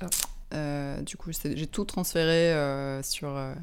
Ah. 0.00 0.06
Euh, 0.54 1.00
du 1.00 1.16
coup, 1.16 1.30
j'ai 1.32 1.66
tout 1.66 1.84
transféré 1.84 2.52
euh, 2.52 3.02
sur 3.02 3.28
euh, 3.28 3.54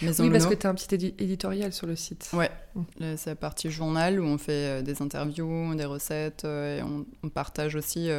Maison 0.00 0.22
Oui, 0.22 0.28
Luno. 0.28 0.38
parce 0.38 0.54
que 0.54 0.58
tu 0.58 0.66
as 0.66 0.70
un 0.70 0.74
petit 0.74 0.94
édi 0.94 1.14
éditorial 1.18 1.72
sur 1.72 1.86
le 1.86 1.96
site. 1.96 2.30
Ouais, 2.32 2.50
mm. 2.74 3.16
c'est 3.16 3.30
la 3.30 3.36
partie 3.36 3.70
journal 3.70 4.20
où 4.20 4.24
on 4.24 4.38
fait 4.38 4.82
des 4.82 5.02
interviews, 5.02 5.74
des 5.74 5.84
recettes, 5.84 6.44
et 6.44 6.80
on, 6.82 7.04
on, 7.22 7.28
partage 7.28 7.74
aussi 7.74 8.10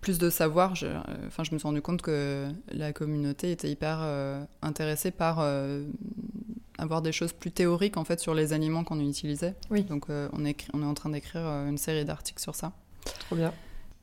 plus 0.00 0.18
de 0.18 0.30
savoir. 0.30 0.76
Je, 0.76 0.86
enfin, 1.26 1.42
je 1.42 1.52
me 1.52 1.58
suis 1.58 1.66
rendu 1.66 1.82
compte 1.82 2.02
que 2.02 2.48
la 2.70 2.92
communauté 2.92 3.50
était 3.50 3.70
hyper 3.70 4.00
intéressée 4.62 5.10
par 5.10 5.44
avoir 6.80 7.02
des 7.02 7.12
choses 7.12 7.32
plus 7.32 7.52
théoriques 7.52 7.96
en 7.96 8.04
fait 8.04 8.18
sur 8.18 8.34
les 8.34 8.52
aliments 8.52 8.84
qu'on 8.84 9.00
utilisait. 9.00 9.54
Oui. 9.70 9.84
Donc 9.84 10.08
euh, 10.08 10.28
on, 10.32 10.44
est, 10.44 10.66
on 10.72 10.82
est 10.82 10.86
en 10.86 10.94
train 10.94 11.10
d'écrire 11.10 11.42
une 11.42 11.78
série 11.78 12.04
d'articles 12.04 12.42
sur 12.42 12.54
ça. 12.54 12.72
Trop 13.26 13.36
bien. 13.36 13.52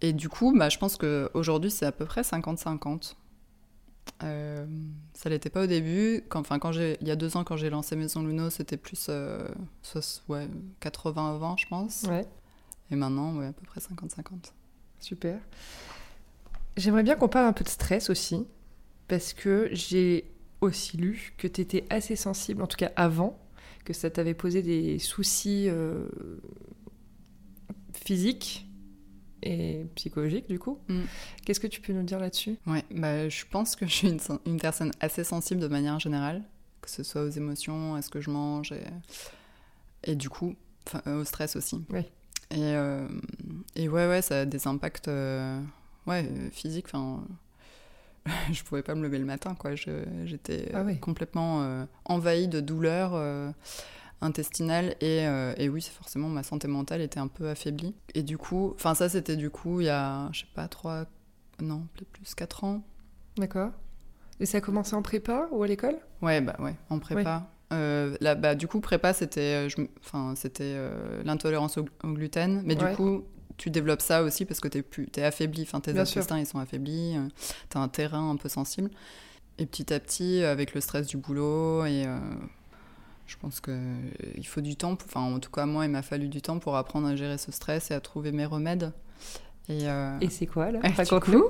Et 0.01 0.13
du 0.13 0.29
coup, 0.29 0.53
bah, 0.55 0.69
je 0.69 0.77
pense 0.77 0.95
qu'aujourd'hui 0.95 1.71
c'est 1.71 1.85
à 1.85 1.91
peu 1.91 2.05
près 2.05 2.21
50-50. 2.21 3.15
Euh, 4.23 4.65
ça 5.13 5.29
l'était 5.29 5.49
pas 5.49 5.63
au 5.63 5.67
début. 5.67 6.23
Quand, 6.29 6.39
enfin, 6.39 6.59
quand 6.59 6.71
j'ai, 6.71 6.97
il 7.01 7.07
y 7.07 7.11
a 7.11 7.15
deux 7.15 7.35
ans, 7.35 7.43
quand 7.43 7.57
j'ai 7.57 7.69
lancé 7.69 7.95
Maison 7.95 8.23
Luno, 8.23 8.49
c'était 8.49 8.77
plus 8.77 9.07
euh, 9.09 9.47
soit, 9.81 10.23
ouais, 10.27 10.47
80-20, 10.81 11.59
je 11.59 11.67
pense. 11.67 12.03
Ouais. 12.03 12.25
Et 12.89 12.95
maintenant, 12.95 13.35
ouais, 13.35 13.47
à 13.47 13.53
peu 13.53 13.65
près 13.65 13.81
50-50. 13.81 14.51
Super. 14.99 15.39
J'aimerais 16.77 17.03
bien 17.03 17.15
qu'on 17.15 17.27
parle 17.27 17.47
un 17.47 17.53
peu 17.53 17.63
de 17.63 17.69
stress 17.69 18.09
aussi, 18.09 18.45
parce 19.07 19.33
que 19.33 19.69
j'ai 19.71 20.31
aussi 20.61 20.97
lu 20.97 21.33
que 21.37 21.47
tu 21.47 21.61
étais 21.61 21.85
assez 21.89 22.15
sensible, 22.15 22.61
en 22.61 22.67
tout 22.67 22.77
cas 22.77 22.91
avant, 22.95 23.39
que 23.85 23.93
ça 23.93 24.09
t'avait 24.09 24.33
posé 24.33 24.61
des 24.61 24.99
soucis 24.99 25.65
euh, 25.69 26.07
physiques 27.93 28.67
et 29.43 29.85
psychologiques 29.95 30.49
du 30.49 30.59
coup. 30.59 30.79
Mm. 30.87 31.01
Qu'est-ce 31.45 31.59
que 31.59 31.67
tu 31.67 31.81
peux 31.81 31.93
nous 31.93 32.03
dire 32.03 32.19
là-dessus? 32.19 32.57
Ouais, 32.65 32.83
bah, 32.91 33.29
je 33.29 33.45
pense 33.49 33.75
que 33.75 33.85
je 33.85 33.91
suis 33.91 34.09
une, 34.09 34.19
une, 34.45 34.59
personne 34.59 34.91
assez 34.99 35.23
sensible 35.23 35.61
de 35.61 35.67
manière 35.67 35.99
générale, 35.99 36.43
que 36.81 36.89
ce 36.89 37.03
soit 37.03 37.23
aux 37.23 37.29
émotions, 37.29 37.95
à 37.95 38.01
ce 38.01 38.09
que 38.09 38.19
je 38.19 38.29
mange, 38.29 38.71
et, 38.71 38.83
et 40.11 40.15
du 40.15 40.29
coup, 40.29 40.55
au 41.05 41.23
stress 41.23 41.55
aussi. 41.55 41.83
Oui. 41.89 42.01
Et, 42.49 42.75
euh, 42.75 43.07
et 43.75 43.89
ouais, 43.89 44.07
ouais, 44.07 44.21
ça 44.21 44.41
a 44.41 44.45
des 44.45 44.67
impacts 44.67 45.09
euh, 45.09 45.61
ouais, 46.07 46.29
physiques, 46.51 46.85
enfin 46.87 47.23
je 48.51 48.63
pouvais 48.63 48.83
pas 48.83 48.95
me 48.95 49.03
lever 49.03 49.19
le 49.19 49.25
matin, 49.25 49.55
quoi. 49.55 49.71
J'étais 49.75 50.71
ah 50.73 50.83
oui. 50.83 50.99
complètement 50.99 51.61
euh, 51.61 51.85
envahie 52.05 52.47
de 52.47 52.59
douleurs 52.59 53.11
euh, 53.13 53.51
intestinales 54.21 54.95
et, 55.01 55.27
euh, 55.27 55.53
et, 55.57 55.69
oui, 55.69 55.81
forcément, 55.81 56.29
ma 56.29 56.43
santé 56.43 56.67
mentale 56.67 57.01
était 57.01 57.19
un 57.19 57.27
peu 57.27 57.49
affaiblie. 57.49 57.95
Et 58.13 58.23
du 58.23 58.37
coup, 58.37 58.73
enfin, 58.75 58.95
ça, 58.95 59.09
c'était 59.09 59.35
du 59.35 59.49
coup 59.49 59.81
il 59.81 59.85
y 59.85 59.89
a, 59.89 60.29
je 60.31 60.41
sais 60.41 60.47
pas, 60.53 60.67
trois, 60.67 61.05
non, 61.61 61.87
peut-être 61.93 62.09
plus, 62.09 62.35
quatre 62.35 62.63
ans. 62.63 62.83
D'accord. 63.37 63.71
Et 64.39 64.45
ça 64.45 64.59
a 64.59 64.61
commencé 64.61 64.95
en 64.95 65.01
prépa 65.01 65.47
ou 65.51 65.63
à 65.63 65.67
l'école? 65.67 65.97
Ouais, 66.21 66.41
bah 66.41 66.55
ouais, 66.59 66.75
en 66.89 66.99
prépa. 66.99 67.49
Euh, 67.73 68.15
là, 68.21 68.35
bah, 68.35 68.55
du 68.55 68.67
coup, 68.67 68.79
prépa, 68.79 69.13
c'était 69.13 69.41
euh, 69.57 71.23
l'intolérance 71.23 71.77
au, 71.77 71.85
au, 72.03 72.13
gluten. 72.13 72.61
Mais 72.63 72.81
ouais. 72.81 72.89
du 72.89 72.95
coup, 72.95 73.25
tu 73.57 73.69
développes 73.69 74.01
ça 74.01 74.23
aussi 74.23 74.45
parce 74.45 74.59
que 74.59 74.67
tu 74.67 74.79
es, 74.79 75.19
es, 75.19 75.23
affaibli, 75.23 75.63
enfin, 75.63 75.79
tes 75.79 75.93
Bien 75.93 76.03
intestins 76.03 76.39
ils 76.39 76.45
sont 76.45 76.59
affaiblis, 76.59 77.17
euh, 77.17 77.27
tu 77.69 77.77
as 77.77 77.81
un 77.81 77.87
terrain 77.87 78.29
un 78.29 78.35
peu 78.35 78.49
sensible. 78.49 78.89
Et 79.57 79.65
petit 79.65 79.91
à 79.91 79.99
petit, 79.99 80.43
avec 80.43 80.75
le 80.75 80.81
stress 80.81 81.07
du 81.07 81.17
boulot, 81.17 81.83
et 81.85 82.05
euh, 82.05 82.19
je 83.25 83.35
pense 83.37 83.59
qu'il 83.59 84.45
faut 84.47 84.61
du 84.61 84.75
temps, 84.75 84.93
enfin 84.93 85.21
en 85.21 85.39
tout 85.39 85.49
cas 85.49 85.65
moi 85.65 85.85
il 85.85 85.91
m'a 85.91 86.03
fallu 86.03 86.27
du 86.27 86.41
temps 86.41 86.59
pour 86.59 86.77
apprendre 86.77 87.07
à 87.07 87.15
gérer 87.15 87.39
ce 87.39 87.51
stress 87.51 87.89
et 87.89 87.95
à 87.95 87.99
trouver 87.99 88.31
mes 88.31 88.45
remèdes. 88.45 88.93
Et, 89.69 89.89
euh... 89.89 90.17
et 90.21 90.29
c'est 90.29 90.45
quoi 90.45 90.71
là? 90.71 90.79
Raconte-nous 90.95 91.45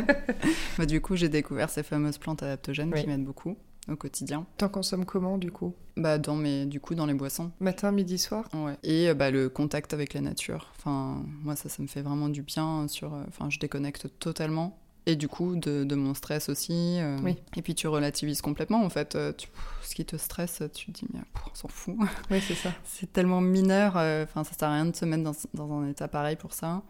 bah, 0.78 0.84
Du 0.84 1.00
coup 1.00 1.16
j'ai 1.16 1.28
découvert 1.28 1.70
ces 1.70 1.82
fameuses 1.82 2.18
plantes 2.18 2.42
adaptogènes 2.42 2.92
oui. 2.92 3.00
qui 3.00 3.06
m'aident 3.06 3.24
beaucoup. 3.24 3.56
Au 3.90 3.96
quotidien. 3.96 4.46
T'en 4.58 4.68
consommes 4.68 5.04
comment 5.04 5.38
du 5.38 5.50
coup? 5.52 5.74
Bah 5.96 6.18
dans 6.18 6.36
mes, 6.36 6.66
du 6.66 6.80
coup 6.80 6.94
dans 6.94 7.06
les 7.06 7.14
boissons. 7.14 7.50
Matin, 7.60 7.90
midi, 7.92 8.18
soir? 8.18 8.48
Ouais. 8.54 8.76
Et 8.82 9.12
bah, 9.14 9.30
le 9.30 9.48
contact 9.48 9.94
avec 9.94 10.12
la 10.14 10.20
nature. 10.20 10.72
Enfin, 10.78 11.22
moi 11.42 11.56
ça, 11.56 11.68
ça 11.68 11.82
me 11.82 11.88
fait 11.88 12.02
vraiment 12.02 12.28
du 12.28 12.42
bien. 12.42 12.86
Sur, 12.88 13.12
enfin, 13.28 13.48
je 13.50 13.58
déconnecte 13.58 14.08
totalement. 14.18 14.78
Et 15.08 15.14
du 15.14 15.28
coup, 15.28 15.54
de, 15.54 15.84
de 15.84 15.94
mon 15.94 16.14
stress 16.14 16.48
aussi. 16.48 16.98
euh, 16.98 17.16
Oui. 17.22 17.36
Et 17.54 17.62
puis 17.62 17.76
tu 17.76 17.86
relativises 17.86 18.42
complètement 18.42 18.82
en 18.84 18.90
fait. 18.90 19.14
Euh, 19.14 19.32
tu- 19.32 19.46
ce 19.82 19.94
qui 19.94 20.04
te 20.04 20.16
stresse, 20.16 20.62
tu 20.74 20.86
te 20.92 20.98
dis 20.98 21.06
mais 21.14 21.20
pff, 21.20 21.44
on 21.52 21.54
s'en 21.54 21.68
fout. 21.68 21.96
Oui, 22.30 22.40
c'est 22.46 22.56
ça. 22.56 22.72
C'est 22.84 23.12
tellement 23.12 23.40
mineur. 23.40 23.96
euh, 23.96 24.24
Enfin, 24.24 24.42
ça 24.42 24.52
sert 24.58 24.68
à 24.68 24.72
rien 24.74 24.86
de 24.86 24.96
se 24.96 25.04
mettre 25.04 25.22
dans, 25.22 25.32
dans 25.54 25.72
un 25.78 25.88
état 25.88 26.08
pareil 26.08 26.34
pour 26.34 26.52
ça. 26.52 26.82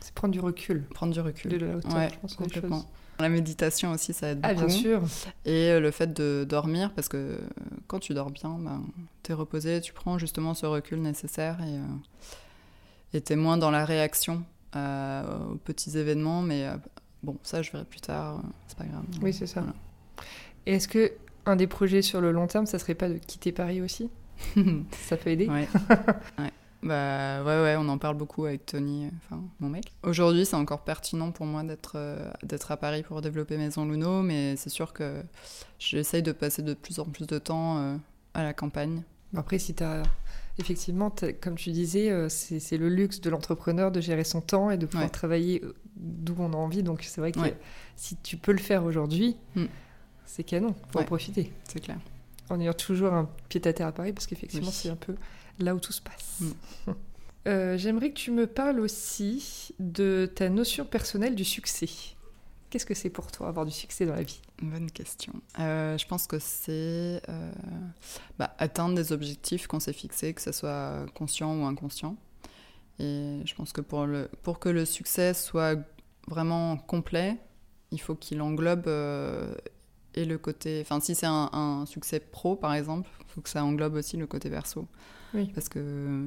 C'est 0.00 0.14
prendre 0.14 0.32
du 0.32 0.40
recul, 0.40 0.84
Prendre 0.94 1.12
du 1.12 1.20
recul. 1.20 1.50
de 1.50 1.64
la 1.66 1.76
hauteur, 1.76 1.94
Ouais, 1.94 2.08
je 2.12 2.18
pense. 2.18 2.34
complètement. 2.36 2.84
La 3.20 3.28
méditation 3.28 3.90
aussi, 3.90 4.12
ça 4.12 4.28
aide 4.28 4.40
Ah, 4.44 4.54
beaucoup. 4.54 4.66
bien 4.66 4.74
sûr. 4.76 5.02
Et 5.44 5.70
euh, 5.70 5.80
le 5.80 5.90
fait 5.90 6.12
de 6.12 6.46
dormir, 6.48 6.92
parce 6.94 7.08
que 7.08 7.16
euh, 7.16 7.38
quand 7.88 7.98
tu 7.98 8.14
dors 8.14 8.30
bien, 8.30 8.56
ben, 8.60 8.82
tu 9.24 9.32
es 9.32 9.34
reposé, 9.34 9.80
tu 9.80 9.92
prends 9.92 10.18
justement 10.18 10.54
ce 10.54 10.66
recul 10.66 11.02
nécessaire 11.02 11.58
et 11.60 11.78
euh, 13.16 13.20
tu 13.20 13.32
es 13.32 13.36
moins 13.36 13.56
dans 13.58 13.70
la 13.72 13.84
réaction 13.84 14.44
aux 14.76 15.56
petits 15.64 15.98
événements. 15.98 16.42
Mais 16.42 16.68
bon, 17.24 17.36
ça, 17.42 17.60
je 17.62 17.72
verrai 17.72 17.84
plus 17.84 18.00
tard, 18.00 18.40
c'est 18.68 18.78
pas 18.78 18.84
grave. 18.84 19.02
Oui, 19.20 19.32
c'est 19.32 19.46
ça. 19.48 19.62
Voilà. 19.62 19.74
Et 20.66 20.74
est-ce 20.74 20.86
que 20.86 21.12
un 21.46 21.56
des 21.56 21.66
projets 21.66 22.02
sur 22.02 22.20
le 22.20 22.30
long 22.30 22.46
terme, 22.46 22.66
ça 22.66 22.78
serait 22.78 22.94
pas 22.94 23.08
de 23.08 23.14
quitter 23.18 23.50
Paris 23.50 23.80
aussi? 23.80 24.10
Ça 24.92 25.16
peut 25.16 25.30
aider? 25.30 25.48
Ouais. 25.48 25.66
ouais. 26.38 26.52
Bah 26.82 27.42
ouais, 27.42 27.62
ouais, 27.62 27.76
on 27.76 27.88
en 27.88 27.98
parle 27.98 28.16
beaucoup 28.16 28.44
avec 28.44 28.64
Tony, 28.66 29.10
enfin 29.16 29.42
mon 29.58 29.68
mec. 29.68 29.92
Aujourd'hui, 30.04 30.46
c'est 30.46 30.54
encore 30.54 30.82
pertinent 30.84 31.32
pour 31.32 31.44
moi 31.44 31.64
d'être 31.64 31.92
euh, 31.96 32.30
d'être 32.44 32.70
à 32.70 32.76
Paris 32.76 33.02
pour 33.02 33.20
développer 33.20 33.56
Maison 33.56 33.84
Luno, 33.84 34.22
mais 34.22 34.54
c'est 34.56 34.70
sûr 34.70 34.92
que 34.92 35.22
j'essaye 35.80 36.22
de 36.22 36.30
passer 36.30 36.62
de 36.62 36.74
plus 36.74 37.00
en 37.00 37.04
plus 37.04 37.26
de 37.26 37.38
temps 37.38 37.78
euh, 37.78 37.96
à 38.34 38.44
la 38.44 38.52
campagne. 38.54 39.02
Après, 39.36 39.58
si 39.58 39.74
tu 39.74 39.82
as. 39.82 40.02
Effectivement, 40.60 41.10
t'as- 41.10 41.32
comme 41.32 41.54
tu 41.56 41.70
disais, 41.70 42.10
euh, 42.10 42.28
c'est 42.28 42.76
le 42.78 42.88
luxe 42.88 43.20
de 43.20 43.30
l'entrepreneur 43.30 43.92
de 43.92 44.00
gérer 44.00 44.24
son 44.24 44.40
temps 44.40 44.70
et 44.70 44.76
de 44.78 44.86
pouvoir 44.86 45.04
Ouais. 45.04 45.10
travailler 45.10 45.62
d'où 45.96 46.34
on 46.38 46.52
a 46.52 46.56
envie. 46.56 46.82
Donc, 46.82 47.02
c'est 47.04 47.20
vrai 47.20 47.30
que 47.32 47.38
Ouais. 47.40 47.56
si 47.96 48.16
tu 48.24 48.36
peux 48.36 48.50
le 48.52 48.58
faire 48.58 48.84
aujourd'hui, 48.84 49.36
Mm. 49.54 49.64
c'est 50.26 50.42
canon. 50.44 50.74
Faut 50.90 50.98
en 50.98 51.02
Ouais. 51.02 51.06
profiter. 51.06 51.52
C'est 51.64 51.78
clair. 51.80 51.98
En 52.50 52.60
ayant 52.60 52.72
toujours 52.72 53.12
un 53.12 53.28
pied 53.48 53.60
à 53.66 53.72
terre 53.72 53.88
à 53.88 53.92
Paris, 53.92 54.12
parce 54.12 54.26
qu'effectivement, 54.26 54.68
Oui. 54.68 54.72
c'est 54.74 54.88
un 54.90 54.96
peu 54.96 55.14
là 55.58 55.74
où 55.74 55.80
tout 55.80 55.92
se 55.92 56.00
passe. 56.02 56.40
Mm. 56.40 56.50
Euh, 57.46 57.78
J'aimerais 57.78 58.10
que 58.10 58.18
tu 58.18 58.30
me 58.30 58.46
parles 58.46 58.78
aussi 58.78 59.74
de 59.78 60.30
ta 60.34 60.50
notion 60.50 60.84
personnelle 60.84 61.34
du 61.34 61.44
succès. 61.44 61.88
Qu'est-ce 62.68 62.84
que 62.84 62.92
c'est 62.94 63.08
pour 63.08 63.32
toi 63.32 63.48
avoir 63.48 63.64
du 63.64 63.72
succès 63.72 64.04
dans 64.04 64.14
la 64.16 64.22
vie? 64.22 64.42
Bonne 64.60 64.90
question. 64.90 65.32
Euh, 65.58 65.96
je 65.96 66.06
pense 66.06 66.26
que 66.26 66.38
c'est 66.38 67.22
euh, 67.30 67.52
bah, 68.38 68.54
atteindre 68.58 68.96
des 68.96 69.12
objectifs 69.12 69.66
qu'on 69.66 69.80
s'est 69.80 69.94
fixés, 69.94 70.34
que 70.34 70.42
ce 70.42 70.52
soit 70.52 71.06
conscient 71.14 71.58
ou 71.58 71.64
inconscient. 71.64 72.16
Et 72.98 73.40
je 73.46 73.54
pense 73.54 73.72
que 73.72 73.80
pour, 73.80 74.04
le, 74.04 74.28
pour 74.42 74.58
que 74.58 74.68
le 74.68 74.84
succès 74.84 75.32
soit 75.32 75.78
vraiment 76.26 76.76
complet, 76.76 77.38
il 77.92 78.00
faut 78.00 78.16
qu'il 78.16 78.42
englobe 78.42 78.90
et 80.14 80.24
le 80.24 80.38
côté. 80.38 80.80
Enfin, 80.80 81.00
si 81.00 81.14
c'est 81.14 81.26
un, 81.26 81.50
un 81.52 81.86
succès 81.86 82.20
pro, 82.20 82.56
par 82.56 82.74
exemple, 82.74 83.08
il 83.20 83.32
faut 83.32 83.40
que 83.40 83.48
ça 83.48 83.64
englobe 83.64 83.94
aussi 83.94 84.16
le 84.16 84.26
côté 84.26 84.50
perso. 84.50 84.86
Oui. 85.34 85.50
Parce 85.54 85.68
que. 85.68 86.26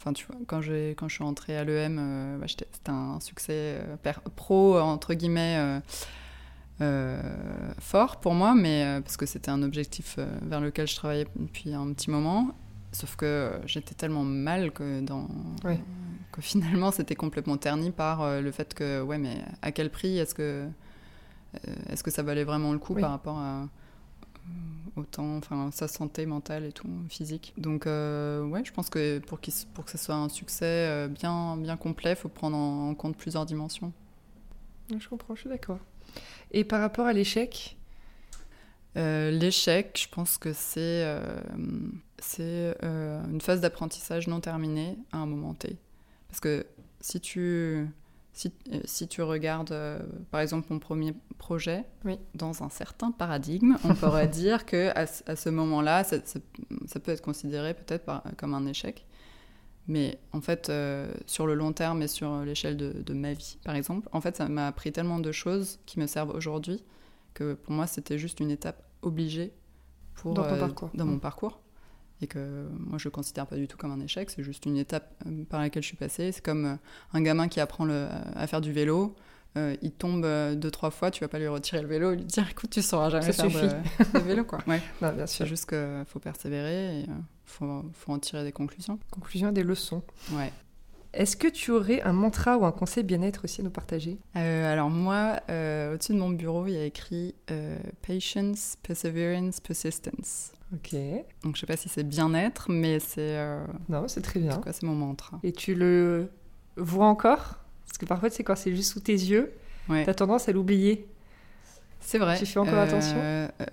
Enfin, 0.00 0.14
tu 0.14 0.26
vois, 0.26 0.36
quand, 0.46 0.60
quand 0.96 1.08
je 1.08 1.14
suis 1.14 1.24
entrée 1.24 1.58
à 1.58 1.64
l'EM, 1.64 1.98
euh, 2.00 2.38
bah, 2.38 2.46
c'était 2.48 2.90
un 2.90 3.20
succès 3.20 3.76
euh, 3.80 4.12
pro, 4.34 4.78
entre 4.78 5.12
guillemets, 5.12 5.80
euh, 6.80 7.22
fort 7.78 8.18
pour 8.20 8.32
moi, 8.32 8.54
mais 8.54 9.00
parce 9.02 9.18
que 9.18 9.26
c'était 9.26 9.50
un 9.50 9.62
objectif 9.62 10.18
vers 10.42 10.60
lequel 10.60 10.86
je 10.88 10.96
travaillais 10.96 11.26
depuis 11.36 11.74
un 11.74 11.92
petit 11.92 12.10
moment. 12.10 12.52
Sauf 12.92 13.14
que 13.16 13.52
j'étais 13.66 13.94
tellement 13.94 14.24
mal 14.24 14.72
que, 14.72 15.00
dans, 15.02 15.28
que 16.32 16.40
finalement 16.40 16.90
c'était 16.90 17.14
complètement 17.14 17.58
terni 17.58 17.90
par 17.90 18.40
le 18.40 18.50
fait 18.50 18.72
que, 18.72 19.02
ouais, 19.02 19.18
mais 19.18 19.44
à 19.60 19.70
quel 19.70 19.90
prix 19.90 20.18
est-ce 20.18 20.34
que, 20.34 20.66
est-ce 21.88 22.02
que 22.02 22.10
ça 22.10 22.22
valait 22.22 22.44
vraiment 22.44 22.72
le 22.72 22.78
coup 22.78 22.94
Oui. 22.94 23.00
par 23.00 23.10
rapport 23.10 23.38
à, 23.38 23.68
au 24.96 25.04
temps, 25.04 25.36
enfin 25.36 25.70
sa 25.72 25.88
santé 25.88 26.26
mentale 26.26 26.64
et 26.64 26.72
tout, 26.72 26.88
physique? 27.08 27.54
Donc 27.56 27.86
euh, 27.86 28.44
ouais, 28.44 28.64
je 28.64 28.72
pense 28.72 28.90
que 28.90 29.18
pour, 29.20 29.38
s- 29.46 29.66
pour 29.74 29.84
que 29.84 29.90
ce 29.90 29.98
soit 29.98 30.14
un 30.14 30.28
succès 30.28 30.64
euh, 30.66 31.08
bien, 31.08 31.56
bien 31.56 31.76
complet, 31.76 32.10
il 32.12 32.16
faut 32.16 32.28
prendre 32.28 32.56
en, 32.56 32.94
compte 32.94 33.16
plusieurs 33.16 33.46
dimensions. 33.46 33.92
Je 34.98 35.08
comprends, 35.08 35.34
je 35.34 35.40
suis 35.42 35.48
d'accord. 35.50 35.78
Et 36.52 36.64
par 36.64 36.80
rapport 36.80 37.06
à 37.06 37.12
l'échec, 37.12 37.76
Euh, 38.96 39.30
L'échec, 39.30 40.00
je 40.02 40.08
pense 40.14 40.36
que 40.38 40.52
c'est 40.52 41.04
euh, 41.04 41.40
c'est 42.18 42.76
euh, 42.82 43.22
une 43.30 43.40
phase 43.40 43.60
d'apprentissage 43.60 44.26
non 44.28 44.40
terminée 44.40 44.98
à 45.12 45.18
un 45.18 45.26
moment 45.26 45.54
T. 45.54 45.76
Parce 46.28 46.40
que 46.40 46.66
si 47.00 47.20
tu, 47.20 47.86
si, 48.32 48.52
euh, 48.72 48.80
si 48.84 49.08
tu 49.08 49.22
regardes, 49.22 49.72
euh, 49.72 49.98
par 50.30 50.40
exemple, 50.40 50.68
mon 50.70 50.78
premier 50.78 51.14
projet, 51.38 51.84
Oui. 52.04 52.18
dans 52.34 52.62
un 52.62 52.68
certain 52.70 53.10
paradigme, 53.10 53.76
on 53.84 53.94
pourrait 53.94 54.28
dire 54.28 54.66
que 54.66 54.90
à, 54.96 55.06
ce- 55.06 55.22
à 55.26 55.36
ce 55.36 55.48
moment-là, 55.50 56.04
ça, 56.04 56.16
ça- 56.24 56.38
ça 56.86 57.00
peut 57.00 57.10
être 57.12 57.22
considéré 57.22 57.74
peut-être 57.74 58.22
comme 58.36 58.54
un 58.54 58.66
échec. 58.66 59.04
Mais 59.88 60.20
en 60.32 60.40
fait, 60.40 60.68
euh, 60.70 61.12
sur 61.26 61.46
le 61.46 61.54
long 61.54 61.72
terme 61.72 62.02
et 62.02 62.08
sur 62.08 62.40
l'échelle 62.44 62.76
de, 62.76 62.92
de 62.92 63.14
ma 63.14 63.32
vie, 63.32 63.58
par 63.64 63.74
exemple, 63.74 64.08
en 64.12 64.20
fait, 64.20 64.36
ça 64.36 64.48
m'a 64.48 64.68
appris 64.68 64.92
tellement 64.92 65.18
de 65.18 65.32
choses 65.32 65.80
qui 65.86 65.98
me 65.98 66.06
servent 66.06 66.30
aujourd'hui 66.34 66.84
que 67.34 67.54
pour 67.54 67.72
moi, 67.72 67.86
c'était 67.88 68.18
juste 68.18 68.38
une 68.40 68.50
étape 68.52 68.82
obligée 69.02 69.52
pour, 70.14 70.34
Dans 70.34 70.44
ton 70.44 70.54
euh, 70.54 70.60
parcours. 70.60 70.90
dans 70.94 71.06
mon 71.06 71.16
Mm. 71.16 71.20
parcours. 71.20 71.60
Et 72.22 72.26
que 72.26 72.68
moi, 72.78 72.98
je 72.98 73.08
ne 73.08 73.12
considère 73.12 73.46
pas 73.46 73.56
du 73.56 73.66
tout 73.66 73.76
comme 73.78 73.92
un 73.92 74.00
échec, 74.00 74.28
c'est 74.30 74.42
juste 74.42 74.66
une 74.66 74.76
étape 74.76 75.10
euh, 75.26 75.44
par 75.48 75.60
laquelle 75.60 75.82
je 75.82 75.88
suis 75.88 75.96
passée. 75.96 76.32
C'est 76.32 76.44
comme 76.44 76.66
euh, 76.66 76.74
un 77.14 77.22
gamin 77.22 77.48
qui 77.48 77.60
apprend 77.60 77.84
le- 77.86 78.08
à 78.34 78.46
faire 78.46 78.60
du 78.60 78.72
vélo. 78.72 79.14
euh, 79.56 79.74
il 79.82 79.90
tombe 79.92 80.22
deux, 80.54 80.70
trois 80.70 80.90
fois, 80.90 81.10
tu 81.10 81.24
vas 81.24 81.28
pas 81.28 81.38
lui 81.38 81.48
retirer 81.48 81.80
le 81.82 81.88
vélo 81.88 82.12
et 82.12 82.16
lui 82.16 82.24
dire 82.24 82.46
écoute, 82.50 82.70
tu 82.70 82.82
sauras 82.82 83.08
jamais 83.10 83.32
Ça 83.32 83.48
faire 83.48 83.82
de, 84.12 84.18
de 84.18 84.24
vélo. 84.24 84.44
Quoi. 84.44 84.58
Ouais. 84.66 84.80
non, 85.00 85.12
bien 85.12 85.26
sûr. 85.26 85.44
C'est 85.44 85.46
juste 85.48 85.68
qu'il 85.68 86.04
faut 86.06 86.18
persévérer 86.20 87.00
et 87.00 87.04
il 87.04 87.08
faut, 87.46 87.84
faut 87.94 88.12
en 88.12 88.18
tirer 88.18 88.44
des 88.44 88.52
conclusions. 88.52 88.98
Conclusion 89.10 89.50
des 89.50 89.62
leçons. 89.62 90.02
Ouais. 90.32 90.52
Est-ce 91.12 91.36
que 91.36 91.48
tu 91.48 91.72
aurais 91.72 92.00
un 92.02 92.12
mantra 92.12 92.56
ou 92.56 92.64
un 92.64 92.70
conseil 92.72 93.02
bien-être 93.02 93.44
aussi 93.44 93.60
à 93.60 93.64
nous 93.64 93.70
partager? 93.70 94.18
Euh, 94.36 94.72
alors 94.72 94.90
moi, 94.90 95.40
euh, 95.50 95.94
au-dessus 95.94 96.12
de 96.12 96.18
mon 96.18 96.30
bureau, 96.30 96.66
il 96.68 96.74
y 96.74 96.76
a 96.78 96.84
écrit 96.84 97.34
euh, 97.50 97.76
Patience, 98.06 98.76
Perseverance, 98.82 99.58
Persistence. 99.60 100.52
Ok. 100.72 100.94
Donc 101.42 101.56
je 101.56 101.60
sais 101.60 101.66
pas 101.66 101.76
si 101.76 101.88
c'est 101.88 102.04
bien-être, 102.04 102.70
mais 102.70 103.00
c'est 103.00 103.44
Non, 103.88 104.06
c'est 104.06 104.20
très 104.22 104.38
en 104.38 104.42
bien. 104.44 104.52
tout 104.56 104.60
cas, 104.60 104.72
c'est 104.72 104.84
mon 104.84 104.94
mantra. 104.94 105.40
Et 105.42 105.50
tu 105.52 105.74
le 105.74 106.30
vois 106.76 107.06
encore? 107.06 107.56
Parce 107.86 107.98
que 107.98 108.06
parfois, 108.06 108.30
c'est 108.30 108.44
quand 108.44 108.54
c'est 108.56 108.74
juste 108.74 108.92
sous 108.92 109.00
tes 109.00 109.12
yeux, 109.14 109.52
Ouais. 109.88 110.04
t'as 110.04 110.14
tendance 110.14 110.48
à 110.48 110.52
l'oublier. 110.52 111.08
C'est 111.98 112.18
vrai. 112.18 112.38
Tu 112.38 112.46
fais 112.46 112.60
encore 112.60 112.78
attention? 112.78 113.16
pff. 113.58 113.68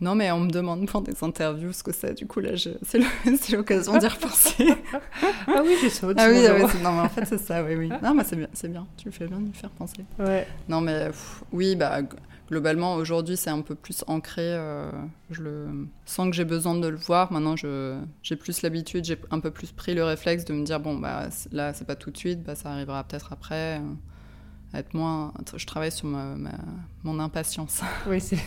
Non, 0.00 0.14
mais 0.14 0.30
on 0.32 0.40
me 0.40 0.50
demande 0.50 0.86
pour 0.86 1.02
des 1.02 1.12
interviews 1.22 1.72
ce 1.72 1.82
que 1.82 1.92
c'est. 1.92 2.14
Du 2.14 2.26
coup, 2.26 2.40
là, 2.40 2.54
je- 2.56 2.70
c'est 2.82 3.00
l'occasion 3.56 3.98
d'y 3.98 4.06
repenser. 4.06 4.74
Ah 5.46 5.62
oui, 5.64 5.74
c'est 5.80 5.90
ça. 5.90 6.06
ah 6.16 6.28
oui, 6.30 6.46
ah 6.46 6.68
c'est- 6.68 6.82
non, 6.82 6.92
mais 6.92 7.00
en 7.00 7.08
fait, 7.08 7.24
c'est 7.26 7.38
ça, 7.38 7.62
oui, 7.64 7.74
oui. 7.74 7.88
Non, 8.02 8.14
mais 8.14 8.24
c'est 8.24 8.36
bien, 8.36 8.48
c'est 8.52 8.68
bien. 8.68 8.86
Tu 8.96 9.10
fais 9.10 9.26
bien 9.26 9.38
de 9.40 9.48
me 9.48 9.52
faire 9.52 9.70
penser. 9.70 10.04
Ouais. 10.18 10.46
Non, 10.68 10.80
mais 10.80 11.06
pff, 11.08 11.42
oui, 11.52 11.76
bah, 11.76 11.98
globalement, 12.48 12.94
aujourd'hui, 12.94 13.36
c'est 13.36 13.50
un 13.50 13.60
peu 13.60 13.74
plus 13.74 14.02
ancré. 14.06 14.40
euh, 14.42 14.90
je 15.30 15.42
le 15.42 15.66
sens 16.06 16.28
que 16.30 16.36
j'ai 16.36 16.44
besoin 16.44 16.74
de 16.76 16.88
le 16.88 16.96
voir. 16.96 17.30
Maintenant, 17.32 17.56
je, 17.56 17.98
j'ai 18.22 18.36
plus 18.36 18.62
l'habitude, 18.62 19.04
j'ai 19.04 19.18
un 19.30 19.40
peu 19.40 19.50
plus 19.50 19.70
pris 19.72 19.94
le 19.94 20.04
réflexe 20.04 20.44
de 20.46 20.52
me 20.54 20.64
dire 20.64 20.80
bon, 20.80 20.96
bah, 20.96 21.28
là, 21.52 21.74
c'est 21.74 21.86
pas 21.86 21.96
tout 21.96 22.10
de 22.10 22.16
suite, 22.16 22.42
bah, 22.42 22.54
ça 22.54 22.70
arrivera 22.70 23.04
peut-être 23.04 23.32
après. 23.32 23.78
euh, 23.78 24.78
être 24.78 24.94
moins. 24.94 25.32
Je 25.56 25.66
travaille 25.66 25.90
sur 25.92 26.06
ma, 26.06 26.36
ma- 26.36 26.50
mon 27.02 27.18
impatience. 27.18 27.80
Oui, 28.06 28.20
c'est 28.20 28.38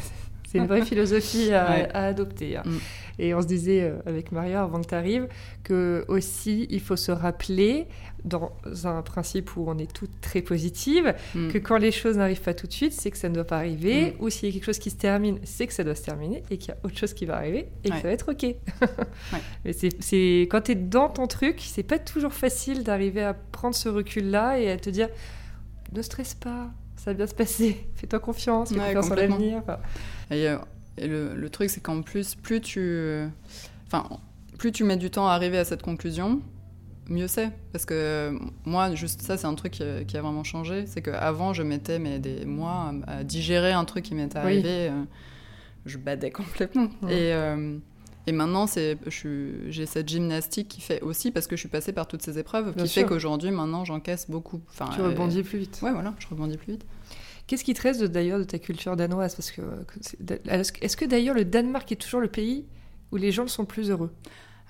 c'est 0.54 0.60
une 0.60 0.68
vraie 0.68 0.86
philosophie 0.86 1.52
à, 1.52 1.70
Ouais. 1.70 1.90
à 1.94 2.06
adopter. 2.06 2.56
hein. 2.58 2.64
Mm. 2.66 2.78
Et 3.20 3.34
on 3.36 3.42
se 3.42 3.48
disait 3.48 3.82
euh, 3.84 3.98
avec 4.06 4.32
Maria 4.32 4.64
avant 4.64 4.82
que 4.82 4.88
tu 4.88 4.96
arrives 4.96 5.28
que 5.64 6.04
aussi 6.08 6.66
il 6.72 6.80
faut 6.82 6.96
se 6.96 7.12
rappeler 7.12 7.88
dans 8.26 8.54
un 8.86 9.02
principe 9.02 9.56
où 9.58 9.66
on 9.68 9.78
est 9.78 9.92
toutes 9.92 10.20
très 10.22 10.42
positives 10.42 11.14
Mm. 11.36 11.50
que 11.50 11.58
quand 11.58 11.78
les 11.78 11.92
choses 11.92 12.18
n'arrivent 12.18 12.42
pas 12.42 12.54
tout 12.54 12.68
de 12.68 12.72
suite, 12.74 12.94
c'est 12.94 13.12
que 13.12 13.18
ça 13.18 13.28
ne 13.30 13.34
doit 13.36 13.44
pas 13.44 13.58
arriver, 13.58 14.16
ou 14.20 14.30
s'il 14.30 14.48
y 14.48 14.52
a 14.52 14.54
quelque 14.54 14.66
chose 14.66 14.80
qui 14.80 14.90
se 14.90 14.96
termine, 14.96 15.40
c'est 15.44 15.68
que 15.68 15.74
ça 15.74 15.84
doit 15.84 15.96
se 15.96 16.04
terminer 16.04 16.42
et 16.50 16.58
qu'il 16.58 16.70
y 16.70 16.72
a 16.72 16.78
autre 16.84 16.98
chose 16.98 17.14
qui 17.14 17.26
va 17.26 17.36
arriver 17.38 17.68
et 17.84 17.90
que 17.90 17.96
ça 17.96 18.02
va 18.04 18.10
être 18.12 18.32
ok. 18.32 18.56
Mais 19.66 19.74
c'est 19.74 20.42
quand 20.50 20.62
tu 20.62 20.72
es 20.72 20.76
dans 20.76 21.10
ton 21.10 21.28
truc, 21.28 21.58
c'est 21.60 21.84
pas 21.84 22.00
toujours 22.00 22.34
facile 22.34 22.84
d'arriver 22.84 23.24
à 23.24 23.34
prendre 23.34 23.76
ce 23.76 23.90
recul-là 23.90 24.60
et 24.60 24.72
à 24.72 24.78
te 24.78 24.90
dire 24.90 25.10
ne 25.92 26.02
stresse 26.02 26.34
pas, 26.34 26.72
ça 26.96 27.12
va 27.12 27.14
bien 27.16 27.28
se 27.28 27.36
passer, 27.36 27.78
fais-toi 27.96 28.20
confiance, 28.20 28.70
fais 28.70 28.80
Ouais, 28.80 28.94
confiance 28.94 29.12
en 29.12 29.16
l'avenir. 29.16 29.58
Enfin, 29.60 29.78
Et, 30.34 30.48
euh, 30.48 30.58
et 30.98 31.08
le, 31.08 31.36
le 31.36 31.50
truc, 31.50 31.70
c'est 31.70 31.82
qu'en 31.82 32.02
plus, 32.02 32.36
plus 32.36 32.62
tu, 32.62 33.24
enfin, 33.88 34.08
plus 34.58 34.72
tu 34.72 34.84
mets 34.84 34.98
du 34.98 35.10
temps 35.10 35.28
à 35.28 35.32
arriver 35.34 35.58
à 35.58 35.66
cette 35.66 35.82
conclusion, 35.82 36.42
mieux 37.10 37.28
c'est. 37.28 37.52
Parce 37.72 37.86
que 37.86 38.38
moi, 38.66 38.94
juste 38.96 39.22
ça, 39.22 39.38
c'est 39.38 39.48
un 39.48 39.56
truc 39.56 39.74
qui, 39.74 39.84
qui 40.08 40.18
a 40.18 40.22
vraiment 40.22 40.44
changé. 40.44 40.86
C'est 40.86 41.02
qu'avant, 41.02 41.54
je 41.54 41.64
mettais 41.64 42.00
mais, 42.00 42.20
des 42.20 42.46
mois 42.46 42.94
à, 43.08 43.24
digérer 43.24 43.72
un 43.72 43.86
truc 43.86 44.06
qui 44.06 44.16
m'était 44.16 44.38
arrivé. 44.38 44.90
euh, 44.90 45.04
je 45.86 45.98
badais 45.98 46.32
complètement. 46.32 46.88
Et, 47.10 47.34
euh, 47.34 47.78
et 48.26 48.32
maintenant, 48.32 48.66
j'ai 48.68 49.86
cette 49.86 50.08
gymnastique 50.08 50.70
qui 50.70 50.80
fait 50.80 51.02
aussi, 51.02 51.32
parce 51.32 51.46
que 51.48 51.56
je 51.58 51.60
suis 51.60 51.70
passée 51.70 51.92
par 51.92 52.08
toutes 52.08 52.22
ces 52.22 52.40
épreuves, 52.40 52.74
Bien 52.74 52.84
qui 52.86 52.90
sûr. 52.90 53.02
fait 53.02 53.08
qu'aujourd'hui, 53.08 53.52
maintenant, 53.52 53.84
j'encaisse 53.84 54.30
beaucoup. 54.30 54.62
Enfin, 54.70 54.90
Tu 54.96 55.02
euh, 55.02 55.10
rebondis 55.10 55.44
plus 55.44 55.60
vite. 55.60 55.80
Ouais, 55.82 55.92
voilà, 55.92 56.14
je 56.20 56.28
rebondis 56.28 56.56
plus 56.58 56.74
vite. 56.74 56.86
Qu'est-ce 57.48 57.64
qui 57.64 57.74
te 57.74 57.82
reste 57.82 58.04
d'ailleurs 58.04 58.40
de 58.40 58.44
ta 58.46 58.58
culture 58.60 58.96
danoise? 58.96 59.36
Parce 59.36 59.52
que 59.52 59.62
euh, 59.62 60.64
est-ce 60.82 60.96
que- 60.98 61.06
d'ailleurs 61.06 61.36
le 61.36 61.46
Danemark 61.46 61.92
est 61.92 61.96
toujours 62.02 62.22
le 62.22 62.30
pays 62.30 62.66
où 63.12 63.18
les 63.18 63.32
gens 63.32 63.48
sont 63.48 63.66
plus 63.66 63.90
heureux? 63.90 64.14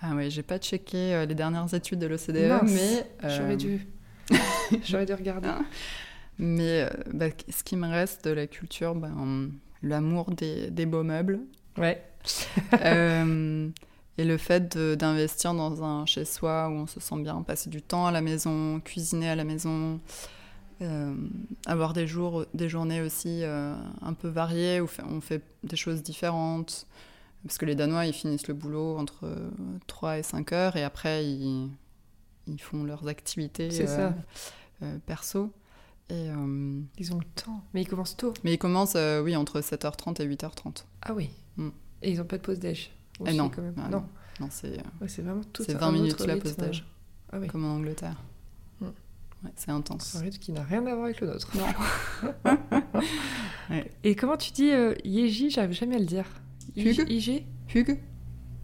Ah 0.01 0.13
oui, 0.15 0.29
j'ai 0.31 0.43
pas 0.43 0.57
checké 0.57 1.13
euh, 1.13 1.25
les 1.25 1.35
dernières 1.35 1.73
études 1.73 1.99
de 1.99 2.07
l'OCDE, 2.07 2.63
mais. 2.65 3.05
euh, 3.23 3.37
J'aurais 3.37 3.57
dû. 3.57 3.87
J'aurais 4.83 5.05
dû 5.05 5.13
regarder. 5.13 5.49
Mais 6.39 6.81
euh, 6.81 6.89
bah, 7.13 7.27
ce 7.49 7.63
qui 7.63 7.75
me 7.75 7.87
reste 7.87 8.25
de 8.25 8.31
la 8.31 8.47
culture, 8.47 8.95
ben, 8.95 9.51
l'amour 9.81 10.31
des, 10.31 10.69
des 10.71 10.85
beaux 10.85 11.03
meubles. 11.03 11.39
Ouais. 11.77 12.01
Euh, 12.85 13.69
et 14.17 14.23
le 14.25 14.37
fait 14.37 14.77
d'investir 14.77 15.53
dans 15.53 15.83
un 15.83 16.05
chez-soi 16.05 16.69
où 16.69 16.73
on 16.73 16.87
se 16.87 16.99
sent 16.99 17.19
bien, 17.21 17.41
passer 17.41 17.69
du 17.69 17.81
temps 17.81 18.05
à 18.07 18.11
la 18.11 18.21
maison, 18.21 18.79
cuisiner 18.79 19.29
à 19.29 19.35
la 19.35 19.43
maison, 19.43 19.99
euh, 20.83 21.13
avoir 21.65 21.93
des 21.93 22.07
jours, 22.07 22.45
des 22.53 22.69
journées 22.69 23.01
aussi 23.01 23.39
euh, 23.43 23.75
un 24.01 24.13
peu 24.13 24.27
variées 24.27 24.79
où 24.81 24.87
on 25.09 25.21
fait 25.21 25.41
des 25.63 25.75
choses 25.75 26.03
différentes. 26.03 26.87
Parce 27.45 27.57
que 27.57 27.65
les 27.65 27.75
Danois, 27.75 28.05
ils 28.05 28.13
finissent 28.13 28.47
le 28.47 28.53
boulot 28.53 28.97
entre 28.97 29.25
euh, 29.25 29.49
3 29.87 30.19
et 30.19 30.23
5 30.23 30.51
heures 30.53 30.75
et 30.77 30.83
après, 30.83 31.25
ils, 31.25 31.69
ils 32.47 32.61
font 32.61 32.83
leurs 32.83 33.07
activités 33.07 33.69
C'est 33.71 33.89
euh, 33.89 34.09
ça. 34.11 34.15
euh, 34.83 34.97
perso. 35.05 35.51
Et, 36.09 36.29
euh, 36.29 36.79
Ils 36.97 37.13
ont 37.13 37.17
le 37.19 37.25
temps. 37.35 37.61
Mais 37.73 37.81
ils 37.81 37.87
commencent 37.87 38.15
tôt. 38.17 38.33
mais 38.43 38.53
ils 38.53 38.57
commencent, 38.57 38.95
euh, 38.95 39.21
oui, 39.21 39.35
entre 39.35 39.59
7h30 39.61 40.21
et 40.21 40.27
8h30. 40.27 40.85
Ah 41.01 41.13
oui. 41.13 41.29
Mm. 41.57 41.69
Et 42.01 42.11
ils 42.11 42.17
n'ont 42.19 42.25
pas 42.25 42.37
de 42.37 42.41
pause 42.43 42.59
déj. 42.59 42.91
Eh 43.25 43.33
non. 43.33 43.49
quand 43.49 43.61
même. 43.61 43.75
Ah 43.77 43.89
non. 43.89 44.05
Non, 44.39 44.47
c'est 44.49 44.79
euh, 44.79 44.81
Ouais, 45.01 45.07
c'est 45.07 45.21
vraiment 45.21 45.41
tout 45.53 45.63
c'est 45.63 45.75
un 45.75 45.79
20 45.79 45.91
minutes 45.91 46.19
la 46.25 46.33
rythme. 46.35 46.43
pause 46.47 46.57
déj, 46.57 46.85
Ah 47.31 47.39
oui. 47.39 47.47
comme 47.47 47.65
en 47.65 47.75
Angleterre. 47.75 48.15
Ouais, 49.43 49.51
c'est 49.55 49.71
intense. 49.71 50.15
Un 50.15 50.21
rythme 50.21 50.39
qui 50.39 50.51
n'a 50.51 50.63
rien 50.63 50.85
à 50.87 50.93
voir 50.93 51.05
avec 51.05 51.19
le 51.21 51.27
nôtre. 51.27 51.49
Non. 51.55 52.51
Ouais. 53.69 53.89
Et 54.03 54.15
comment 54.15 54.35
tu 54.35 54.51
dis 54.51 54.71
euh, 54.71 54.93
Yeji 55.05 55.49
J'arrive 55.49 55.71
jamais 55.71 55.95
à 55.95 55.99
le 55.99 56.05
dire. 56.05 56.25
IG 56.75 57.45
Hugues 57.73 57.97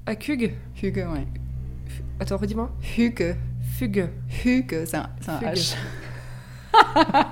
Ah, 0.05 0.15
Kug 0.15 0.53
Hugues, 0.83 1.07
ouais. 1.13 1.25
Attends, 2.19 2.35
redis-moi. 2.37 2.69
Hugues. 2.97 3.35
Fugue. 3.77 4.09
Hugues, 4.45 4.83
c'est 4.85 4.97
un, 4.97 5.09
un. 5.27 5.39
H. 5.39 5.75
ah, 6.73 7.31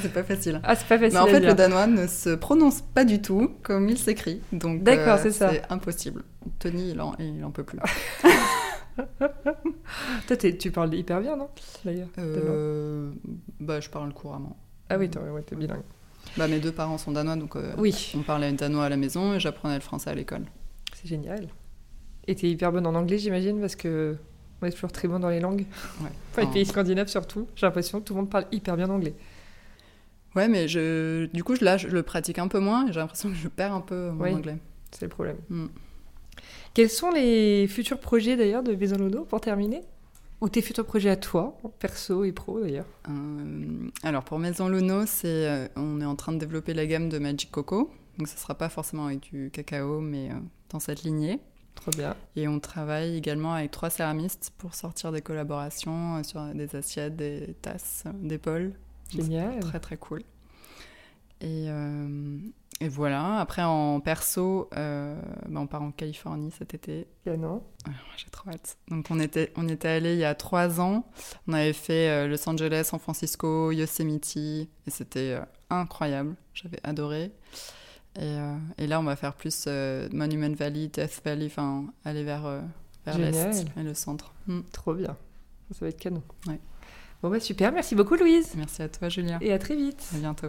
c'est 0.00 0.12
pas 0.12 0.24
facile. 0.24 0.60
Ah, 0.64 0.74
c'est 0.74 0.86
pas 0.88 0.98
facile 0.98 1.14
Mais 1.14 1.20
en 1.20 1.26
fait, 1.26 1.40
dire. 1.40 1.50
le 1.50 1.54
danois 1.54 1.86
ne 1.86 2.06
se 2.08 2.30
prononce 2.34 2.82
pas 2.82 3.04
du 3.04 3.22
tout 3.22 3.52
comme 3.62 3.88
il 3.88 3.96
s'écrit. 3.98 4.40
Donc, 4.52 4.80
euh, 4.80 4.84
D'accord, 4.84 5.18
c'est 5.20 5.30
ça. 5.30 5.50
C'est 5.52 5.62
impossible. 5.70 6.24
Tony, 6.58 6.90
il 6.90 7.00
en, 7.00 7.14
il 7.18 7.44
en 7.44 7.50
peut 7.52 7.64
plus. 7.64 7.78
Toi, 10.26 10.36
tu 10.36 10.70
parles 10.70 10.94
hyper 10.94 11.20
bien, 11.20 11.36
non 11.36 11.48
D'ailleurs. 11.84 12.08
Euh, 12.18 13.10
bah, 13.60 13.80
je 13.80 13.88
parle 13.90 14.12
couramment. 14.12 14.56
Ah 14.88 14.98
oui, 14.98 15.08
t'es 15.10 15.18
ouais, 15.18 15.42
t'es 15.42 15.56
bilingue. 15.56 15.82
Bah, 16.36 16.48
mes 16.48 16.58
deux 16.60 16.72
parents 16.72 16.98
sont 16.98 17.12
danois, 17.12 17.36
donc 17.36 17.56
euh, 17.56 17.72
Oui, 17.78 18.12
on 18.16 18.22
parlait 18.22 18.52
danois 18.52 18.84
à 18.84 18.88
la 18.88 18.96
maison 18.96 19.34
et 19.34 19.40
j'apprenais 19.40 19.74
le 19.74 19.80
français 19.80 20.10
à 20.10 20.14
l'école. 20.14 20.42
c'est 20.94 21.08
génial. 21.08 21.48
Et 22.26 22.34
t'es 22.34 22.48
hyper 22.48 22.72
bonne 22.72 22.86
en 22.86 22.94
anglais, 22.94 23.18
j'imagine, 23.18 23.60
parce 23.60 23.76
que 23.76 24.16
on 24.62 24.66
est 24.66 24.70
toujours 24.70 24.92
très 24.92 25.08
bon 25.08 25.18
dans 25.18 25.28
les 25.28 25.40
langues. 25.40 25.66
Ouais. 26.00 26.08
Enfin, 26.32 26.42
les 26.42 26.48
pays 26.52 26.66
scandinaves 26.66 27.08
surtout. 27.08 27.46
J'ai 27.54 27.66
l'impression 27.66 28.00
que 28.00 28.04
tout 28.06 28.14
le 28.14 28.20
monde 28.20 28.30
parle 28.30 28.46
hyper 28.50 28.76
bien 28.76 28.88
anglais. 28.90 29.14
Ouais, 30.34 30.48
mais 30.48 30.66
je, 30.66 31.26
du 31.26 31.44
coup, 31.44 31.54
je, 31.54 31.64
là, 31.64 31.76
je 31.76 31.86
le 31.86 32.02
pratique 32.02 32.38
un 32.40 32.48
peu 32.48 32.58
moins 32.58 32.88
et 32.88 32.92
j'ai 32.92 32.98
l'impression 32.98 33.28
que 33.28 33.36
je 33.36 33.46
perds 33.48 33.72
un 33.72 33.80
peu 33.80 34.10
mon 34.10 34.24
Oui. 34.24 34.32
anglais. 34.32 34.56
C'est 34.90 35.02
le 35.02 35.08
problème. 35.10 35.36
Mm. 35.48 35.66
Quels 36.74 36.90
sont 36.90 37.12
les 37.12 37.68
futurs 37.68 38.00
projets 38.00 38.36
d'ailleurs 38.36 38.64
de 38.64 38.74
Maison 38.74 38.96
Lono 38.96 39.24
pour 39.24 39.40
terminer? 39.40 39.82
Ou 40.40 40.48
tes 40.48 40.60
futurs 40.60 40.84
projets 40.84 41.10
à 41.10 41.16
toi, 41.16 41.56
perso 41.78 42.24
et 42.24 42.32
pro 42.32 42.60
d'ailleurs? 42.60 42.88
Euh, 43.08 43.88
alors, 44.02 44.24
pour 44.24 44.40
Maison 44.40 44.68
Luno, 44.68 45.06
c'est, 45.06 45.48
euh, 45.48 45.68
on 45.76 46.00
est 46.00 46.04
en 46.04 46.16
train 46.16 46.32
de 46.32 46.38
développer 46.38 46.74
la 46.74 46.84
gamme 46.86 47.08
de 47.08 47.20
Magic 47.20 47.52
Coco. 47.52 47.92
Donc, 48.18 48.26
ce 48.26 48.36
sera 48.36 48.56
pas 48.56 48.68
forcément 48.68 49.06
avec 49.06 49.20
du 49.20 49.50
cacao, 49.52 50.00
mais 50.00 50.30
euh, 50.30 50.34
dans 50.70 50.80
cette 50.80 51.04
lignée. 51.04 51.38
Trop 51.76 51.92
bien. 51.92 52.16
Et 52.34 52.48
on 52.48 52.58
travaille 52.58 53.16
également 53.16 53.54
avec 53.54 53.70
trois 53.70 53.90
céramistes 53.90 54.52
pour 54.58 54.74
sortir 54.74 55.12
des 55.12 55.22
collaborations 55.22 56.16
euh, 56.16 56.22
sur 56.24 56.44
des 56.54 56.74
assiettes, 56.74 57.14
des 57.14 57.54
tasses, 57.62 58.02
des 58.14 58.38
bols. 58.38 58.72
Génial. 59.14 59.60
Très 59.60 59.78
très 59.78 59.96
cool. 59.96 60.22
Et, 61.40 61.66
euh, 61.68 62.38
et 62.80 62.88
voilà. 62.88 63.38
Après 63.38 63.62
en 63.62 64.00
perso, 64.00 64.68
euh, 64.76 65.20
bah, 65.48 65.60
on 65.60 65.66
part 65.66 65.82
en 65.82 65.90
Californie 65.92 66.50
cet 66.50 66.74
été. 66.74 67.06
Canon. 67.24 67.62
Ah, 67.86 67.90
J'ai 68.16 68.28
trop 68.30 68.50
hâte. 68.50 68.76
Donc 68.88 69.06
on 69.10 69.20
était, 69.20 69.52
on 69.56 69.68
était 69.68 69.88
allé 69.88 70.14
il 70.14 70.18
y 70.18 70.24
a 70.24 70.34
trois 70.34 70.80
ans. 70.80 71.06
On 71.46 71.52
avait 71.52 71.72
fait 71.72 72.08
euh, 72.08 72.28
Los 72.28 72.48
Angeles, 72.48 72.84
San 72.84 72.98
Francisco, 72.98 73.70
Yosemite. 73.70 74.36
Et 74.36 74.68
c'était 74.88 75.34
euh, 75.38 75.44
incroyable. 75.70 76.34
J'avais 76.52 76.80
adoré. 76.82 77.32
Et, 78.16 78.22
euh, 78.22 78.56
et 78.78 78.86
là, 78.86 79.00
on 79.00 79.04
va 79.04 79.16
faire 79.16 79.34
plus 79.34 79.64
euh, 79.66 80.08
Monument 80.12 80.54
Valley, 80.54 80.88
Death 80.88 81.20
Valley, 81.24 81.46
enfin 81.46 81.86
aller 82.04 82.22
vers, 82.24 82.62
vers 83.06 83.18
l'est 83.18 83.66
et 83.76 83.82
le 83.82 83.94
centre. 83.94 84.34
Mm. 84.46 84.60
Trop 84.72 84.94
bien. 84.94 85.16
Ça 85.70 85.78
va 85.80 85.88
être 85.88 85.98
canon. 85.98 86.22
Ouais. 86.46 86.60
Bon 87.22 87.30
bah 87.30 87.40
super, 87.40 87.72
merci 87.72 87.94
beaucoup 87.94 88.16
Louise. 88.16 88.52
Merci 88.54 88.82
à 88.82 88.88
toi, 88.88 89.08
Julien. 89.08 89.38
Et 89.40 89.52
à 89.52 89.58
très 89.58 89.74
vite. 89.74 90.06
À 90.14 90.18
bientôt. 90.18 90.48